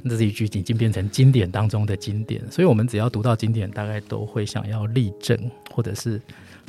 [0.10, 5.38] 这是一句已经变成经典当中的经典，所以我们只要读到经典，大概都会想要立正，
[5.72, 6.22] 或者是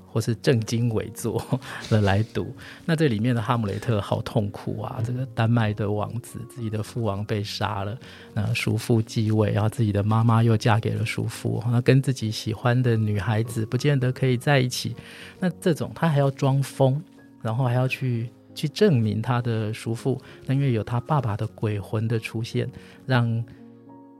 [0.06, 1.44] 或是正襟危坐
[1.90, 2.54] 的来读。
[2.84, 5.02] 那这里面的哈姆雷特好痛苦啊！
[5.04, 7.98] 这个丹麦的王子，自己的父王被杀了，
[8.32, 14.94] 那叔父继位，然后自己的妈妈又嫁给了叔父，那跟自己喜欢的女孩子不见得可以在一起。
[15.40, 17.02] 那这种他还要装疯，
[17.42, 18.30] 然后还要去。
[18.54, 22.68] 去证明他的叔父，那因为有他爸爸的鬼魂的出现，
[23.06, 23.44] 让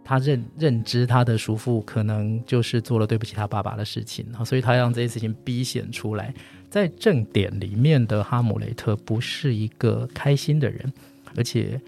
[0.05, 6.35] 他认认知他的叔父可能就是做了对不起他爸爸的事情，所以他让这些事情逼显出来。
[6.69, 10.93] 在正典里面的哈姆雷特不是一个开心的人，
[11.37, 11.81] 而且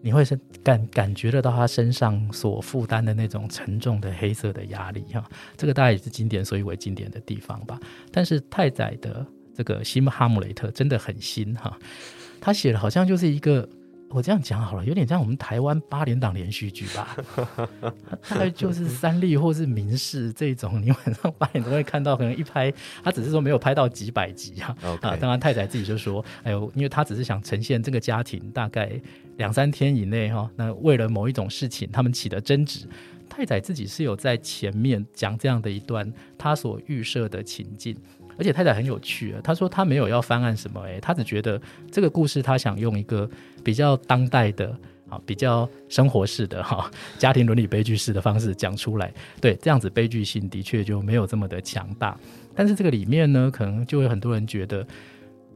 [0.00, 7.78] 你会是感感觉得到他身上所负担的那种沉重的黑色的压力哈，这个大概也是经典所以为经典的地方吧。
[8.12, 9.26] 但是太宰的。
[9.56, 11.78] 这个新哈姆雷特真的很新哈，
[12.40, 13.68] 他写的好像就是一个，
[14.10, 17.16] 我这样讲好了，有点像我们台湾八连档连续剧吧，
[18.28, 28.92] 大概就是三立或是民视这种，你晚上八点都会看到，可能一拍，他只是说没有拍到几百集啊，啊，当然太太自己就说，哎呦，因为他只是想呈现这个家庭大概
[29.36, 32.86] 两三天以内哈，那为了某一种事情他们起的争执，
[33.28, 37.96] 太太自己是有在前面讲这样的一段他所预设的情境。
[38.36, 43.28] 而且太太很有趣啊，他说他没有要翻案什么，诶，他只觉得这个故事他想用一个
[43.62, 44.76] 比较当代的
[45.08, 49.12] 啊，比较生活式的哈， 家庭伦理悲剧式的方式讲出来。
[49.40, 52.18] 对，这样子悲剧性的确就没有这么的强大。
[52.54, 54.86] 但是这个里面呢，可能就有很多人觉得，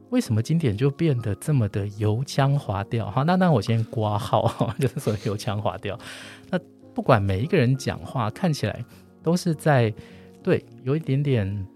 [0.09, 3.09] 为什么经典就变得这么的油腔滑调？
[3.09, 5.97] 哈，那那我先挂号， 就是说油腔滑调。
[6.49, 6.59] 那
[6.93, 8.85] 不管每一个人讲话，看起来
[9.23, 9.93] 都是在
[10.43, 11.67] 对有一点点。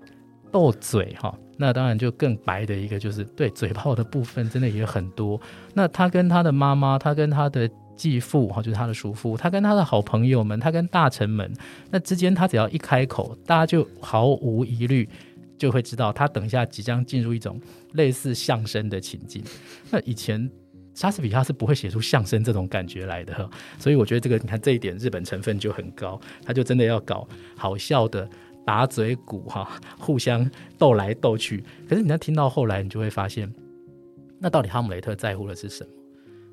[0.54, 5.42] 斗嘴哈，那当然就更白的一个，就是对嘴炮的部分真的也很多。
[5.74, 11.52] 那他跟他的妈妈，他跟他的继父哈，就是他的叔父，他跟他的好朋友们，他跟大臣们，
[11.90, 15.10] 那之间他只要一开口，大家就毫无疑虑
[15.58, 17.60] 就会知道他等一下即将进入一种
[17.94, 19.44] 类似相声的情境。
[19.90, 20.48] 那以前
[20.94, 28.30] 莎士比亚是不会写出相声这种感觉来的，所以我觉得这个你看这一点日本成分就很高，他就真的要搞好笑的。
[28.66, 31.64] 打嘴鼓哈，互相斗来斗去。
[31.88, 33.52] 可是你在听到后来，你就会发现，
[34.40, 35.90] 那到底哈姆雷特在乎的是什么？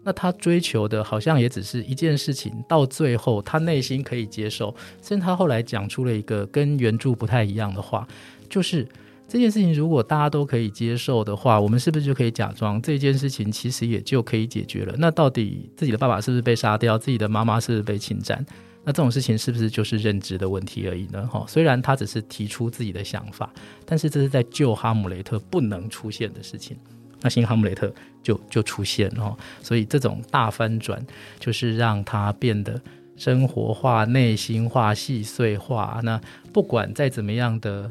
[0.03, 2.53] 那他追求的好像也只是一件事情。
[2.67, 4.75] 到最后，他内心可以接受。
[5.03, 8.09] 甚至他后来讲出了一个跟原著不太一样的话，
[8.49, 8.89] 就是
[9.29, 14.95] 这件事情如果大家都可以接受的话，我们是不是就可以假装这件事情其实也就可以解决了？
[14.97, 16.97] 那到底自己的爸爸是不是被杀掉？
[16.97, 18.45] 自己的妈妈是不是被侵占？
[18.91, 21.25] 那这种事情是不是就是认知的问题而已呢？
[21.29, 23.49] 哈，虽然他只是提出自己的想法，
[23.87, 26.77] 但是这是在救哈姆雷特不能出现的事情。
[27.21, 31.01] 那新哈姆雷特就就出现了，所以这种大翻转
[31.39, 32.83] 就是让他变得
[33.17, 36.01] 生活化、内心化、细碎化。
[36.03, 36.21] 那
[36.53, 37.89] 不管再怎么样的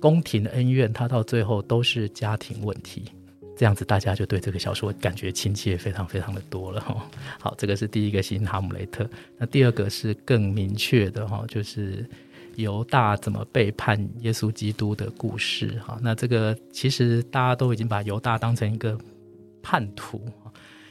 [0.00, 3.04] 宫廷恩怨，他到最后都是家庭问题。
[3.60, 7.06] 这样子大家就对这个小说感觉亲切非常非常的多了哈。
[7.38, 9.06] 好，这个是第一个新哈姆雷特。
[9.36, 12.08] 那第二个是更明确的哈，就是
[12.56, 15.98] 犹大怎么背叛耶稣基督的故事哈。
[16.00, 18.98] 那这个其实大家都已经把犹大当成一个
[19.60, 20.26] 叛徒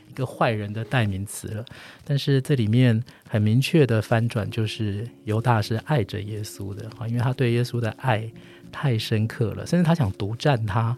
[0.08, 1.65] 一个坏人的代名词了。
[2.03, 8.32] 但是这里面很明确的翻转，就是犹大是爱着耶稣的哈，因为他对耶稣的爱
[8.71, 10.95] 太深刻了，甚至他想独占他。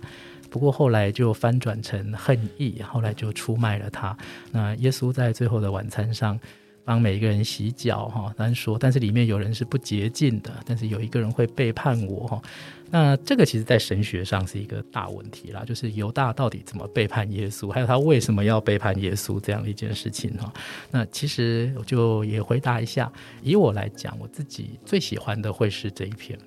[0.52, 4.16] 不过后来就翻转成恨意，后来就出卖了他。
[4.52, 6.40] 那耶稣在最后的晚餐上。
[6.84, 12.42] 帮每一个人洗脚哈，单说，但是里面有人是不洁净的，但是有一个人会背叛我哈。
[12.90, 20.52] 那这个其实在神学上是一个大问题啦，就是犹大到底怎么背叛耶稣，还有他为什么要背叛耶稣这样的一件事情哈。
[20.90, 23.10] 那其实我就也回答一下，
[23.44, 26.38] 以我来讲，我自己最喜欢的会是这一篇《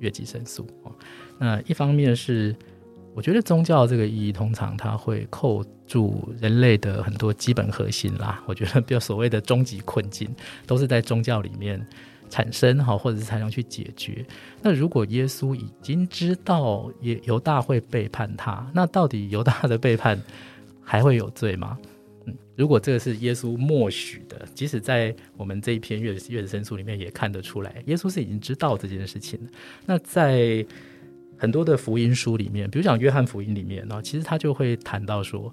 [0.00, 0.92] 月季申诉》哦。
[1.38, 2.54] 那一方面是。
[3.18, 8.40] 我觉得宗教这个意义，通常它会扣住人类的很多基本核心啦。
[8.46, 10.32] 我觉得，比如所谓的终极困境，
[10.68, 11.84] 都是在宗教里面
[12.30, 14.24] 产生哈，或者是才能去解决。
[14.62, 20.16] 那如果耶稣已经知道耶犹大会背叛他，那到底犹大的背叛
[20.80, 21.76] 还会有罪吗？
[22.26, 29.50] 嗯，如果这个是耶稣默许的，即使在我们这一篇月月子申诉里面也看得出来，耶稣是已经知道这件事情的。
[29.84, 30.64] 那在
[31.38, 35.52] 很多的福音书里面，比如讲约翰福音里面呢，其实他就会谈到说，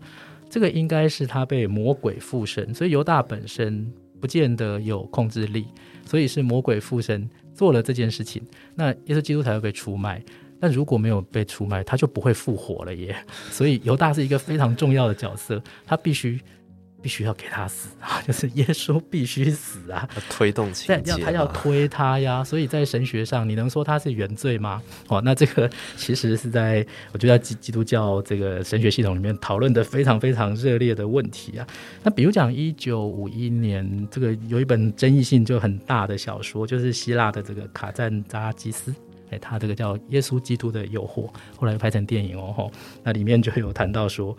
[0.50, 5.68] 这个应该是他被魔鬼附身，所以犹大本身不见得有控制力，
[6.06, 8.42] 所以是魔鬼附身做了这件事情，
[8.74, 10.22] 那耶稣基督才会被出卖。
[10.60, 13.16] 但如果没有被出卖，他就不会复活了耶。
[13.52, 16.42] 所以犹大是一个非常重要的角色，他必须。
[17.06, 18.20] 必须要给他死 啊！
[18.26, 20.10] 就是耶稣必须死啊！
[20.28, 22.44] 推动情节，他要推他呀。
[22.44, 24.82] 所以在神学上，你能说他是原罪吗？
[25.08, 31.68] 哦，那这个其实是在我觉得基基督教这个神学系统里面讨论的非常非常热烈的问题啊。
[32.02, 38.92] 那比如讲一九五一年，这个有一本争议性就很大的小说，就是希腊的这个卡赞扎基斯，
[39.30, 42.72] 哎，他这个叫《耶稣基督的诱惑》，后来拍成电影哦吼。
[43.04, 44.36] 那里面就有谈到说。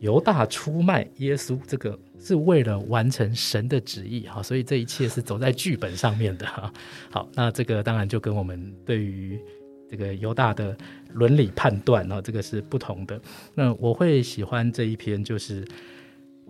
[0.00, 6.72] 犹大出卖耶稣，这个是为了完成神的旨意哈，所以这一切是走在剧本上面的哈。
[7.10, 9.40] 好，那这个当然就跟我们对于
[9.90, 10.76] 这个犹大的
[11.12, 13.20] 伦理判断呢，这个是不同的。
[13.54, 15.66] 那我会喜欢这一篇，就是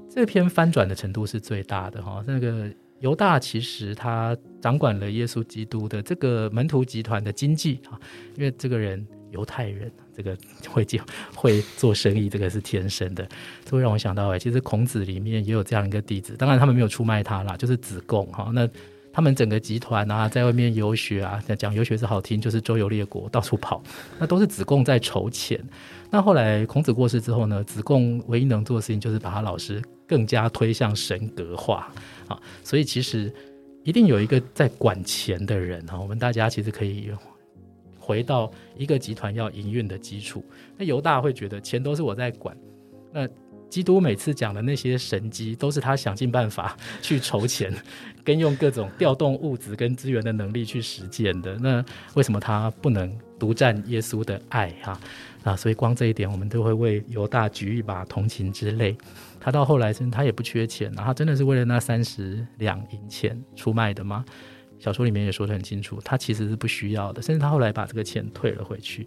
[0.09, 2.25] 这篇翻转的程度是最大的哈。
[2.27, 2.69] 那个
[3.01, 8.01] 犹大其实他掌管了耶稣基督的这个门徒集团的经济啊，
[8.37, 9.91] 因为这个人犹太人。
[10.17, 10.35] 这个
[10.71, 10.99] 会做
[11.35, 13.29] 会做生意，这个是天生的，
[13.67, 18.51] 这会让我想到哎，其实孔子里面也有这样一个弟子，当然他们没有出卖他啦，就是子贡哈。
[18.55, 18.67] 那
[19.13, 23.83] 他们整个集团啊，在外面游学啊，讲游学是好听，就是周游列国，到处跑，
[24.19, 25.63] 那都是子贡在筹钱。
[26.11, 31.93] 那后来孔子过世之后呢，子贡唯一能做的事情就是把他老师更加推向神格化
[32.27, 32.41] 啊。
[32.65, 33.31] 所以其实
[33.83, 37.11] 一定有一个在管钱的人哈，我们大家其实可以。
[38.07, 40.45] 回到一个集团要营运的基础，
[40.79, 42.57] 那犹大会觉得钱都是我在管。
[43.13, 43.29] 那
[43.69, 47.75] 基督每次讲的那些神机，都是他想尽办法 去筹钱，
[48.23, 51.57] 跟用各种调动物质跟资源的能力去实践的。
[51.57, 54.97] 那为什么他不能独占耶稣的爱哈？
[55.43, 58.97] 啊，所以光这一点，我们都会为犹大举一把同情之泪。
[59.41, 64.25] 他到后来，真他也不缺钱，然后真的是为了那三十两银钱出卖的吗？
[64.79, 69.07] 小说里面也说得很清楚，他其实是不需要的，甚至他后来把这个钱退了回去。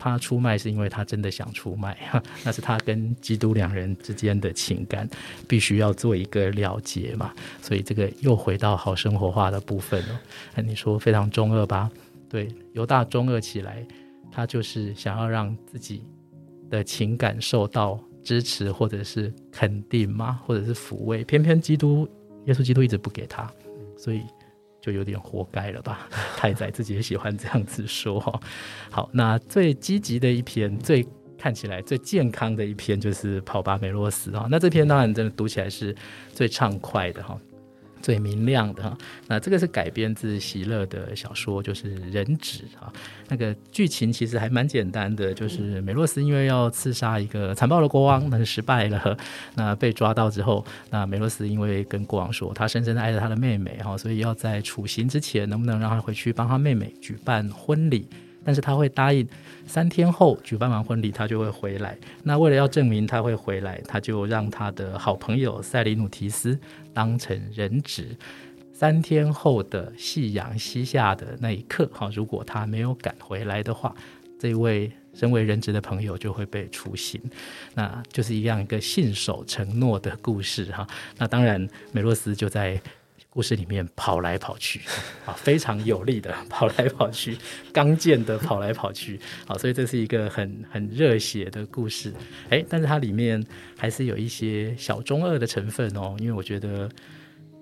[0.00, 1.98] 他出卖是因为他真的想出卖，
[2.44, 5.08] 那是他跟基督两人之间的情感
[5.48, 7.34] 必须要做一个了结嘛。
[7.60, 10.20] 所以这个又回到好生活化的部分了。
[10.54, 11.90] 那你说非常中二吧？
[12.28, 13.84] 对，犹大中二起来，
[14.30, 16.04] 他就是想要让自己
[16.70, 21.24] 的情感受到支持，或者是肯定嘛，或者是抚慰。
[21.24, 22.08] 偏偏基督
[22.46, 23.52] 耶稣基督一直不给他，
[23.96, 24.22] 所以。
[24.88, 26.08] 就有点活该了吧？
[26.36, 28.18] 太宰自己也喜欢这样子说。
[28.90, 34.48] 好，那最积极的一篇，最看起来最健康的一篇，就是《跑吧，梅洛斯》啊。
[34.50, 35.94] 那这篇当然真的读起来是
[36.32, 37.38] 最畅快的哈。
[38.00, 42.92] 最明亮的哈，那这个是改编自席勒的小说，就是《人质》哈。
[43.28, 49.16] 那个剧情其实还蛮简单的，就是美洛斯因为要刺杀一个残暴的国王，但是失败了。
[49.54, 58.08] 那被抓到之后，那美洛斯因为跟国王说他深深的爱着他的妹妹哈，所以要在处刑之前，能不能让他回去帮他妹妹举办婚礼？
[58.48, 59.28] 但是他会答应，
[59.66, 61.94] 三天后举办完婚礼，他就会回来。
[62.22, 66.58] 那为了要证明他会回来，他就让他的好朋友塞里努提斯
[66.94, 68.16] 当成人质。
[68.72, 73.94] 三天后的夕阳西下的那一刻，哈，如果他没有赶回来的话，
[74.40, 77.20] 这位身为人质的朋友就会被处刑。
[77.74, 80.86] 那就是一样一个信守承诺的故事，哈。
[81.18, 82.80] 那当然，美洛斯就在。
[83.30, 84.80] 故事里面跑来跑去
[85.26, 87.36] 啊，非常有力的 跑来跑去，
[87.72, 92.12] 刚健的跑来跑去啊，所以这是一个很很热血的故事。
[92.48, 93.44] 哎，但是它里面
[93.76, 96.88] 还是有一些小中二的成分哦，因为我觉得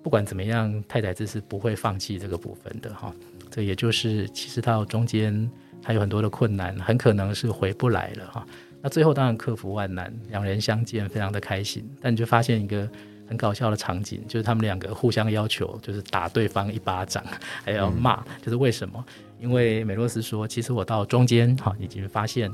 [0.02, 3.12] 不管怎么样，太宰治是不会放弃这个部分的哈。
[3.50, 5.50] 这也就是其实到中间
[5.82, 8.46] 还有很多的困难，很可能是回不来了哈。
[8.80, 12.88] 那最后当然克服万难，两人相见非常的开心，但你就发现一个。
[13.28, 17.24] 很搞笑的场景，就是他们两个互相要求，就是打对方一巴掌，
[17.64, 19.04] 还要骂，就是为什么？
[19.38, 22.50] 因为美洛斯说：“其实我到中间哈，已经发现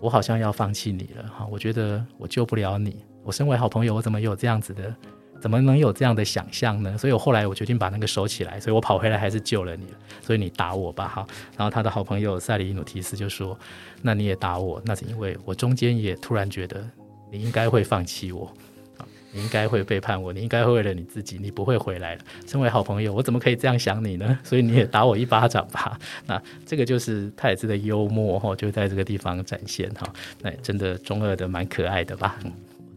[0.00, 3.04] 我好像要放弃你了哈，我觉得我救不了你。
[3.22, 4.94] 我身为好朋友，我怎么有这样子的？
[5.40, 6.96] 怎么能有这样的想象呢？
[6.96, 9.98] 所以我后来我决定把那个收起来，所以我跑回来还是救了你了。
[10.22, 11.26] 所以你打我吧哈。
[11.56, 13.56] 然后他的好朋友塞里努提斯就说：
[14.02, 16.82] 那你也打我，那是因为我中间也突然觉得
[17.30, 18.52] 你应该会放弃我。”
[19.30, 22.20] 你应该会背叛我，你应该会为了你自己，你不会回来了。
[22.46, 24.36] 身为好朋友，我怎么可以这样想你呢？
[24.42, 25.98] 所以你也打我一巴掌吧。
[26.26, 30.10] 那这个就是太子的幽默哈，就在这个地方展现哈。
[30.40, 32.38] 那真的中二的蛮可爱的吧？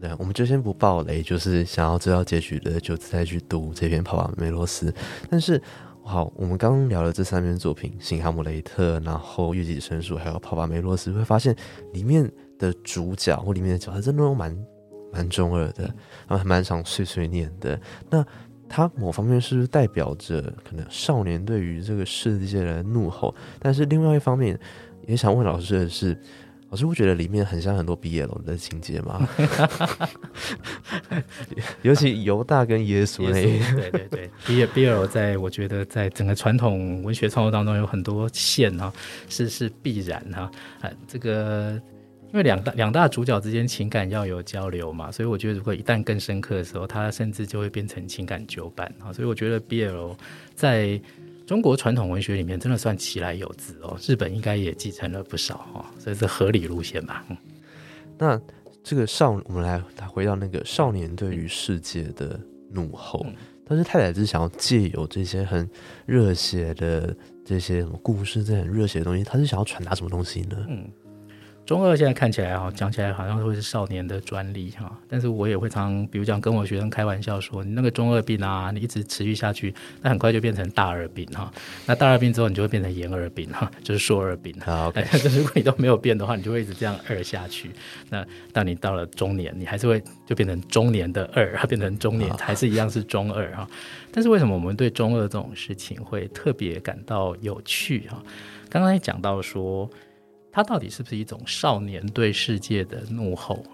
[0.00, 4.90] 对，我们就先不爆雷，就是想要知道结局的，就再去读这篇《帕瓦梅罗斯》。
[5.30, 5.60] 但是
[6.02, 11.54] 好，我们刚刚聊了这三篇作品，《新哈姆雷特》，然后《月季神树》，还有《帕瓦梅罗斯》，会发现
[11.92, 12.28] 里面
[12.58, 14.56] 的主角或里面的角色真的都蛮。
[15.12, 15.84] 蛮中二的，
[16.26, 17.78] 然后蛮常碎碎念的。
[18.10, 18.24] 那
[18.68, 23.34] 他某方面是不是代表着可能少年对于这个世界的怒吼？
[23.58, 24.58] 但是另外一方面，
[25.06, 26.16] 也想问老师的是，
[26.70, 29.28] 老师不觉得里面很像很多 BL 的情节吗？
[31.82, 38.90] 尤其犹大跟耶稣那一对对对，B BL 在我觉得在整个传统文学创作当中有很多线啊，
[39.28, 40.50] 是是必然哈。
[40.80, 41.78] 啊，这个。
[42.32, 49.12] 因为两大两大主角之间情感要有交流嘛，所以我觉得如果一旦更深刻的时候，它甚至就会变成情感纠伴啊。
[49.12, 50.16] 所以我觉得 BL
[50.54, 50.98] 在
[51.46, 53.98] 中国传统文学里面真的算其来有之哦。
[54.00, 57.22] 日本应该也继承了不少哈，所以是合理路线吧。
[58.16, 58.40] 那
[58.82, 59.78] 这个少，我们来
[60.08, 63.26] 回到那个少年对于世界的怒吼，
[63.66, 65.68] 但是太宰治想要借由这些很
[66.06, 67.14] 热血的
[67.44, 70.56] 这些什么故事，这很热血的东西，他是想要传达什么东西呢？
[70.70, 70.90] 嗯。
[71.64, 81.50] 中二现在看起来哈，讲起来好像会是少年的专利哈，但是我也会常，比如讲跟我学生开玩笑说，你那个中二病啊，你一直持续下去，那很快就变成大二病哈。
[81.86, 84.52] 那大二病之后，你就会变成严二病哈，就是硕二病。
[84.60, 87.70] 好， 但是如果你都没有变的话，你就会一直这样二下去。
[88.10, 93.66] 那当你到了中年，你还是会就变成中年的二， 变成中年还是一样是中二哈。
[94.10, 98.20] 但是为什么我们对中二这种事情会特别感到有趣哈？
[98.68, 99.88] 刚刚也讲到说。
[100.52, 103.64] 它到底是不是一种少年对世界的怒吼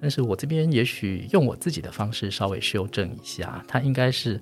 [0.00, 4.40] 但是我这边也许用我自己的方式稍微修正一下，它应该是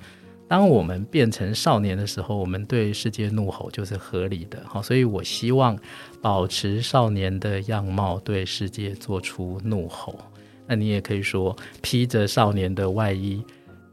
[0.49, 4.62] 当我们变成少年的时候，我们对世界怒吼就是合理的。
[4.66, 5.78] 好，所以我希望
[6.22, 10.18] 保持少年的样貌，对世界做出怒吼。
[10.66, 13.45] 那你也可以说披着少年的外衣，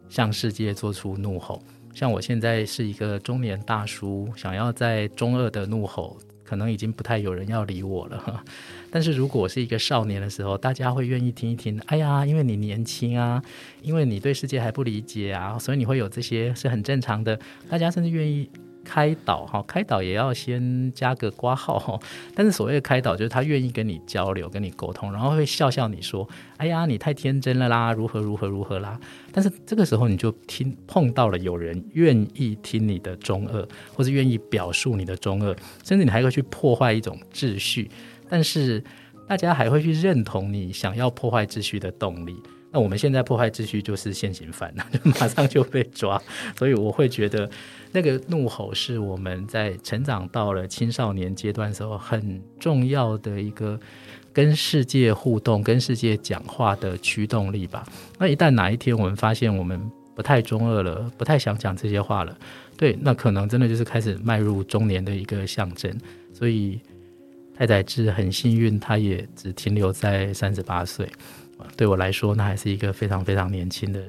[0.08, 1.62] 向世界做出怒吼。
[1.93, 6.18] 像我现在是一个中年大叔，想要在中二的怒吼。
[6.48, 8.43] 可能已经不太有人要理我了，
[8.89, 11.78] 但是如果我是一个少年的时候，大家会愿意听一听。
[11.88, 13.43] 哎呀，因为你年轻啊，
[13.82, 17.38] 因为你对世界还不理解啊，所以你会有这些是很正常的。
[17.70, 18.50] 大家甚至愿意。
[18.88, 21.99] 开导哈，开导也要先加个挂号哈。
[22.33, 26.25] 但是所谓的开导，就是他愿意跟你交流、跟你沟通，然后会笑笑你说
[26.55, 28.97] ：“哎呀，你太天真了啦，如何如何如何啦。”
[29.33, 37.91] 但是这个时候你就听碰到了有人愿意听你的中二，或是愿意表述你的中二，甚至你还会去破坏一种秩序。
[38.29, 38.81] 但是
[39.27, 42.35] 大家还会去认同你想要破坏秩序的动力。
[42.72, 46.22] 那我们现在破坏秩序就是现行犯， 就马上就被抓。
[46.57, 47.49] 所以我会觉得。
[47.93, 53.80] 那个怒吼是我们在成长到了青少年阶段时候很重要的一个
[54.34, 57.88] 跟世界互动、跟世界讲话的驱动力吧。
[58.20, 59.82] 那一旦哪一天我们发现我们
[60.13, 62.38] 不太中二了，不太想讲这些话了，
[62.76, 65.97] 对，那可能真的就是开始迈入中年的一个象征。
[66.34, 66.80] 所以
[67.55, 71.09] 太宰治很幸运，他也只停留在三十八岁。
[71.76, 74.01] 对我来说，那还是一个非常非常年轻的。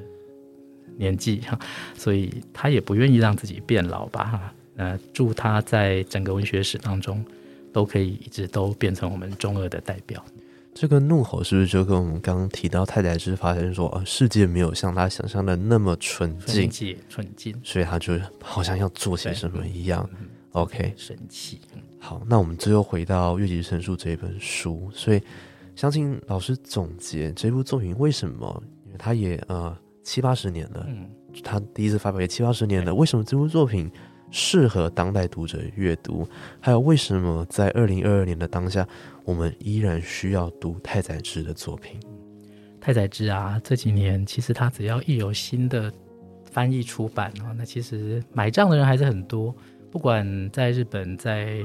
[0.97, 1.57] 年纪哈，
[1.95, 4.53] 所以他也不愿意让自己变老吧哈。
[4.75, 7.23] 那祝他在整个文学史当中
[7.71, 10.21] 都可以一直都变成我们中二的代表。
[10.73, 16.69] 这个怒吼是不是就跟我们刚刚提到太宰治发现说，呃，世界没有像他想象的那么纯净，
[17.09, 20.07] 纯净，所以他就好像要做些什么一样。
[20.51, 21.61] OK，神奇。
[21.97, 25.21] 好，那我们最后回到《月季神树》这本书，所以
[25.79, 29.73] 相信老师总结这部作品为什么，因为他也呃。
[30.01, 31.07] 七八十年了，嗯，
[31.43, 33.89] 他第一次发表也七八十年了，为什么这部作品
[34.31, 36.27] 适合当代读者阅读？
[36.59, 38.85] 还有为什么在二零二二年的当下，
[39.23, 41.99] 我们依然需要读太宰治的作品？
[42.81, 45.93] 太宰治啊，这几年其实他只要一有新的
[46.45, 49.55] 翻译出版啊，那其实买账的人还是很多。
[49.91, 51.59] 不管在日本，在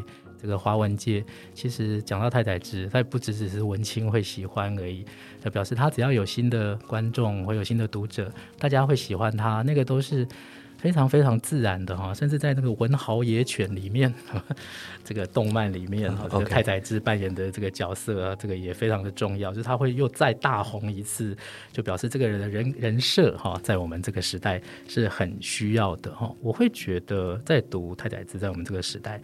[0.45, 1.25] 这个华文界，
[1.55, 5.03] 其实讲到太宰治，他不只只是文青会喜欢而已，
[5.43, 10.29] 那表示他只要有新的观众，会有新的读者，大家会喜欢他，那个都是。
[10.77, 14.13] 非常非常自然的哈，甚至在那个《文豪野犬》里面，
[15.03, 21.35] 这个动漫里面哈，这个太宰治扮演的这个角色啊，这个也非常的重要，就是他会又再大红一次，
[21.73, 26.31] 就表示这个人的人人设哈，在我们这个时代是很需要的哈。
[26.43, 29.19] 我会觉得在读太宰治在我们这个时代，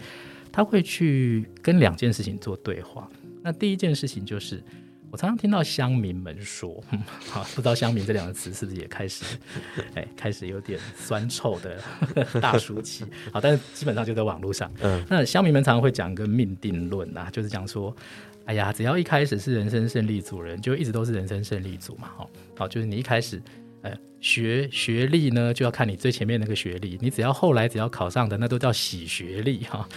[0.52, 3.08] 他会去跟两件事情做对话。
[3.42, 4.62] 那第一件事情就是。
[5.12, 6.80] 我常常听到乡民们说，
[7.26, 9.24] 好， 不知道“乡民”这两个词是不是也开始，
[9.96, 11.82] 哎，开始有点酸臭的
[12.40, 13.04] 大叔气。
[13.32, 14.72] 好，但是基本上就在网络上。
[14.80, 17.92] 嗯，那乡民们常常会讲一个命定论啊，就是讲说，
[18.44, 22.08] 哎呀，只要一开始是人生胜利组人，就一直都是人生胜利组嘛。
[22.16, 23.42] 好，好，就是你一开始，
[23.82, 29.88] 呃，学学历呢，就要看你最前面那个学历，你只要后来只要考上的，那都叫喜学历哈。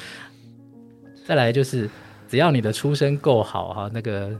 [1.25, 1.89] 再来就是，
[2.27, 4.31] 只要你的出身够好哈，那个。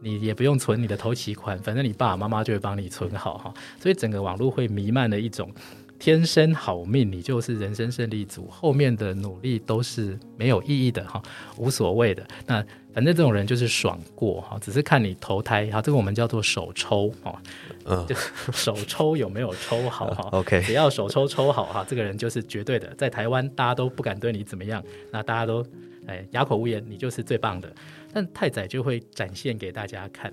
[0.00, 3.52] 你也不用存你的头期款，反正你爸爸妈妈就会帮你存好哈。
[3.80, 5.52] 所以整个网络会弥漫的一种
[5.98, 11.20] 天生好命，你就是人生胜利组，后面的努力都是没有意义的哈，
[11.56, 12.24] 无所谓的。
[12.46, 12.64] 那
[12.94, 17.42] 反正这种人就是爽过哈，只是看你投胎哈，这个我们叫做手抽哈，
[17.84, 18.14] 嗯， 就
[18.52, 20.28] 手抽有没有抽好哈。
[20.30, 24.80] OK，只要手抽抽好哈，这个人就是绝对的，在台湾大家都不敢对你怎么样，
[25.10, 25.66] 那大家都
[26.08, 27.72] 哎哑口无言，你就是最棒的。
[28.12, 30.32] 但太宰就会展现给大家看，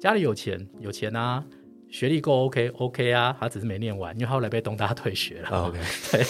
[0.00, 1.42] 家里有钱，有钱啊，
[1.88, 5.68] 学历够 OK，OK 啊，他只是没念完，因为后来被东大退学了。
[5.68, 5.78] OK，
[6.10, 6.24] 对，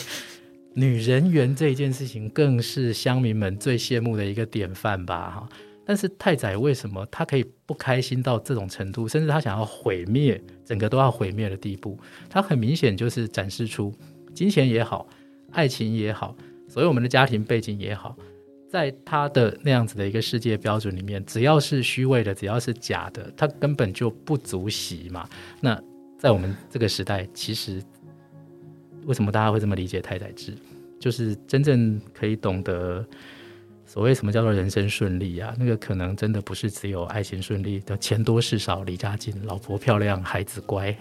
[0.74, 5.30] 女人缘这一件事情更是乡民们最羡慕的一个典范吧？
[5.30, 5.48] 哈，
[5.86, 11.98] 但是太宰为什么他可以不开心到这种程度，甚至他想要毁灭整个都要毁灭的地步？
[12.28, 13.92] 他很明显就是展示出
[14.34, 15.09] 金钱也好，
[15.53, 16.36] 爱情也好，
[16.68, 18.14] 所有我们的家庭背景也好。
[18.73, 25.29] 在他的那样子的一个世界标准里面，只要是虚伪的，只要是假的，他根本就不足惜嘛。
[25.61, 25.79] 那
[26.18, 27.83] 在我们这个时代，其实
[29.05, 30.55] 为什么大家会这么理解太宰治？
[30.99, 33.07] 就是真正可以懂得
[33.85, 35.55] 所谓什么叫做人生顺利啊？
[35.59, 40.97] 那个可能真的不是只有爱情顺利的，钱多事少，离家近，老婆漂亮，孩子乖，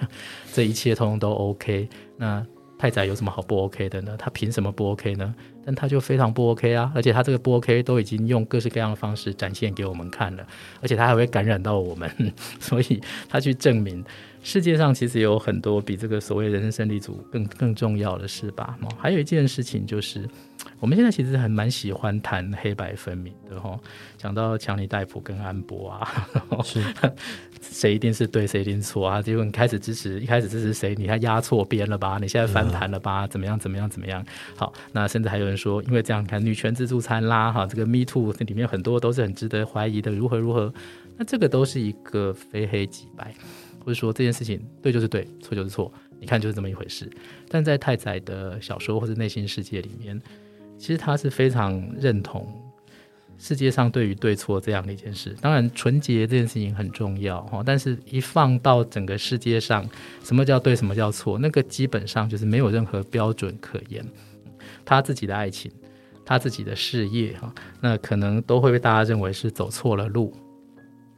[0.51, 1.88] 这一切通通都 OK。
[2.17, 2.45] 那
[2.78, 4.17] 太宰有什么好不 OK 的呢？
[4.17, 5.34] 他凭什么不 OK 呢？
[5.66, 6.91] 但他就非常不 OK 啊！
[6.95, 10.45] 而且他这个不 OK 都已经用各式各样的方式展现给我们看了，
[10.82, 12.09] 而且他还会感染到我们，
[12.59, 14.03] 所以他去证明
[14.43, 18.78] 世界上其实有很多比这个所谓人生胜利组更更重要的事吧。
[18.97, 20.28] 还有一件事情就是。
[20.80, 23.80] 我们现在其实还蛮喜欢谈黑白分明的哈，
[24.16, 26.28] 讲到强尼戴普跟安博啊，
[26.64, 26.84] 是
[27.62, 29.20] 谁一定是对，谁一定错啊？
[29.20, 32.20] 结果你开始支持，一开始支持谁，你还压错边了吧？
[32.22, 33.26] 你现在翻盘了吧？
[33.26, 33.57] 怎么样？
[33.57, 33.89] 怎么样？
[33.89, 34.24] 怎么样？
[34.55, 40.73] 好，那甚至还有说，因为这样看女权自助餐啦，哈，这个 Me Too 里面很多都是很值得怀疑的，如何如何？
[41.17, 43.33] 那这个都是一个非黑即白，
[43.79, 47.09] 或者说这件事情对就是对，错就是错，你看就是这么一回事。
[47.49, 50.21] 但在太宰的小说或者内心世界里面。
[50.77, 52.51] 其实他是非常认同
[53.37, 55.37] 世界上对于对错这样的一件事。
[55.39, 59.87] 当然，纯洁这件事情很重要哈，但是一放到整个世界上，
[60.23, 64.03] 什么叫对，什么叫错，那个基本上就是没有任何标准可言。
[64.86, 65.71] 他自己的爱情，
[66.25, 70.34] 他自己的事业哈，那可能都会被大家认为是走错了路。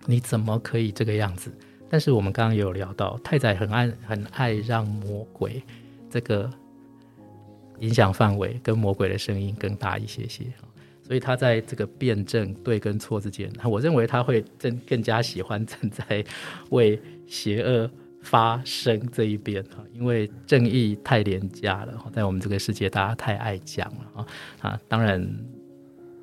[0.05, 1.51] 你怎么可以这个样子？
[1.89, 5.61] 但是我们刚刚也有聊到，太宰很爱很爱让魔鬼
[6.09, 6.49] 这个。
[7.80, 10.45] 影响范围跟魔鬼的声音更大一些些，
[11.05, 16.24] 所以他在这个辩证对跟错之间，我认为他会更更加喜欢站在
[16.70, 17.89] 为邪恶
[18.24, 24.28] 发声这一边哈，因为正义太廉价了，在我们这个世界大家太爱讲了啊
[24.61, 24.82] 啊！
[24.88, 25.24] 当然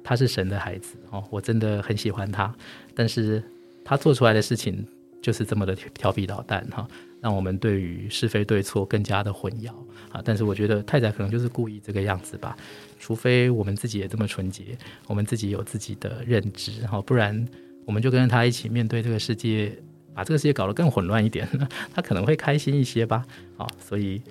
[0.03, 2.53] 他是神的孩子哦，我真的很喜欢他，
[2.95, 3.41] 但是
[3.85, 4.85] 他做出来的事情
[5.23, 6.89] 就是这么的调皮捣蛋哈。
[7.21, 9.69] 让我们对于是非对错更加的混淆
[10.11, 10.23] 啊！
[10.25, 12.57] 但是我觉得太宰可能就是故意这个样子吧，
[12.99, 14.65] 除非我们自己也这么纯洁，
[15.07, 17.47] 我们自己有自己的认知哈，不然
[17.85, 19.71] 我们就跟着他一起面对这个世界，
[20.15, 21.49] 把这个世界搞得更混乱一点，
[21.95, 23.25] 他可能会开心一些吧。
[23.57, 24.23] 啊，所以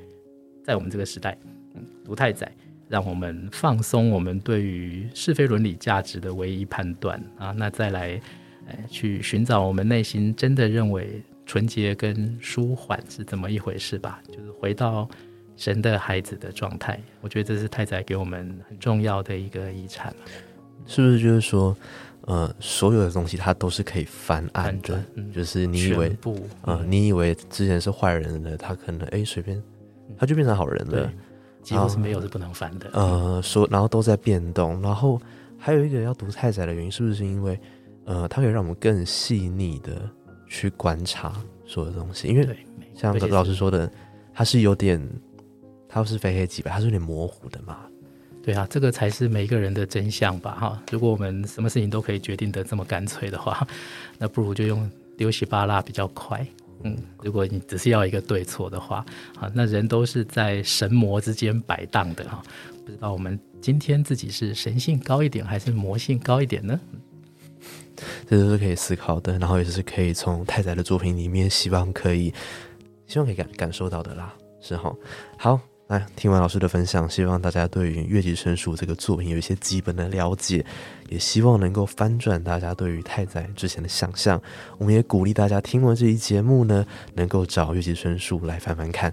[0.64, 1.38] 在我们这个时代，
[1.76, 2.52] 嗯，读太宰，
[2.88, 8.22] 让我们放松我们对于是非伦理价值的唯一判断啊，那再来，
[8.68, 11.22] 呃，去寻找我们内心真的认为。
[11.46, 15.10] 纯洁跟舒缓是怎么一回事吧，就是回到
[15.58, 17.02] 神的孩子的状态。
[17.22, 20.14] 我觉得这是太宰给我们很重要的一个遗产。
[20.86, 21.76] 是不是就是说，
[22.22, 25.04] 呃，所有的东西它都是可以翻案的？
[25.16, 26.16] 嗯就是你以为
[26.62, 29.62] 呃，你以为之前是坏人的，他可能哎随便，
[30.18, 31.10] 他就变成好人了对。
[31.62, 32.90] 几乎是没有是不能翻的。
[32.94, 35.22] 呃，说然后都在变动，然后
[35.58, 37.60] 还有一个要读太宰的原因，是不是因为
[38.06, 40.10] 呃，它可以让我们更细腻的
[40.48, 41.34] 去观察
[41.66, 42.28] 所有的东西？
[42.30, 42.48] 因为
[42.96, 43.92] 像老师说的，
[44.34, 45.06] 它是有点，
[45.88, 47.80] 它是非黑即白，它是有点模糊的嘛。
[48.42, 50.84] 对啊，这个才是每一个人的真相吧，哈。
[50.92, 53.68] 如果我们什么事情都可以决定的这么干脆的话，
[54.18, 56.46] 那不如就用丢稀巴拉比较快。
[56.84, 59.06] 嗯，如果你只是要一个对错的话，
[59.40, 62.42] 啊，那人都是在神魔之间摆荡的哈。
[62.86, 66.80] 不知道我们今天自己是神性高一点还是魔性高一点呢？
[68.30, 72.34] 这都是可以思考的，然后也是可以从太宰的作品里面，希望可以，
[73.06, 74.96] 希望可以感感受到的啦，是哈。
[75.38, 75.60] 好，
[75.92, 80.64] 那听完老师的分享，希望大家对于《月季成熟》这个作品有一些基本的了解，
[81.10, 84.40] 也希望能够翻转大家对于太宰之前的想象。
[84.78, 86.86] 我们也鼓励大家听完这一节目呢，
[87.16, 89.12] 能够找《月季成熟》来翻翻看。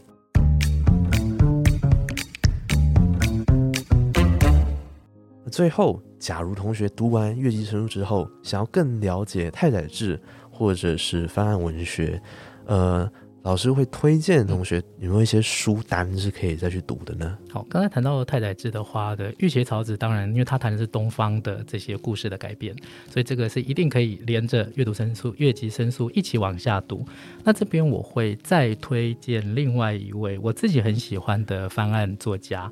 [5.50, 10.20] 最后，假如同学读完《月季成熟》之后，想要更了解太宰治
[10.50, 12.20] 或者是翻案文学，
[12.66, 13.10] 呃，
[13.46, 17.38] 老师会推荐同学有没有一些书单是可以再去读的呢？
[17.48, 22.74] 好，刚才谈到太宰治的话的《玉鞋草子》，当然，因为他谈的是东方的这些故事的改编，
[23.08, 27.06] 所以这个是一定可以连着阅读申诉、阅集申诉一起往下读。
[27.44, 32.68] 那这边我会再推荐另外一位我自己很喜欢的翻案作家，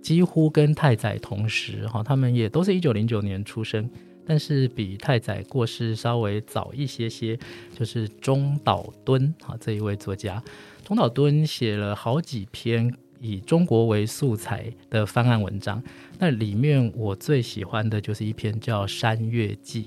[0.00, 3.90] 几乎跟太宰同时哈，他们也都是一九零九年出生。
[4.26, 7.38] 但是比太宰过世稍微早一些些，
[7.78, 10.42] 就是中岛敦啊这一位作家，
[10.84, 15.82] 中岛敦写了好几篇以中国为素材的翻案文章，
[16.18, 19.82] 那里面我最喜欢的就是一篇叫《山月记》。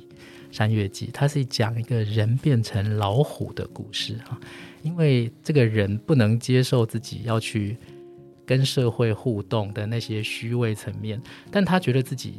[0.57, 4.39] 《山月记》它是讲一个人变成老虎的故事啊，
[4.81, 7.75] 因为这个人不能接受自己要去
[8.45, 11.21] 跟社会互动的那些虚伪层面，
[11.51, 12.35] 但他觉得自己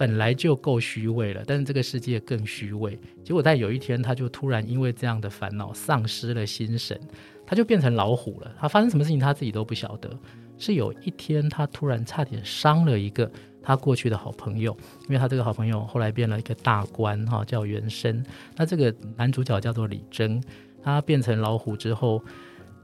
[0.00, 2.98] 本来就够虚伪了，但是这个世界更虚伪。
[3.22, 6.98] 结果在有一天，他就突然因为这样的烦恼丧失了心神，
[7.46, 8.50] 他就变成老虎了。
[8.58, 10.10] 他发生什么事情他自己都不晓得。
[10.56, 13.30] 是有一天，他突然差点伤了一个
[13.62, 18.24] 他过去的好朋友，因为他这个好朋友后来变了一个大官哈，叫袁生。
[18.56, 20.42] 那这个男主角叫做李征，
[20.82, 22.24] 他变成老虎之后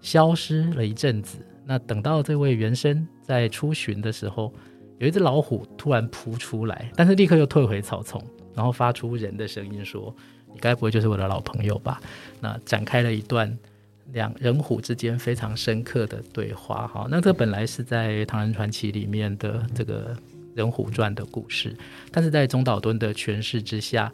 [0.03, 1.39] 消失了一阵子。
[1.65, 4.53] 那等到这位袁生在出巡的时候，
[4.99, 8.23] 有一只老虎突然扑出来，但是立刻又退回草丛，
[8.55, 10.15] 然后发出人的声音说
[10.53, 12.01] ：“你该不会就是我的老朋友吧？”
[12.41, 13.55] 那展开了一段
[14.13, 16.87] 两人虎之间非常深刻的对话。
[16.87, 20.17] 哈，那这本来是在《唐人传奇》里面的这个
[20.55, 21.77] 人虎传的故事，
[22.11, 24.11] 但是在中岛敦的诠释之下，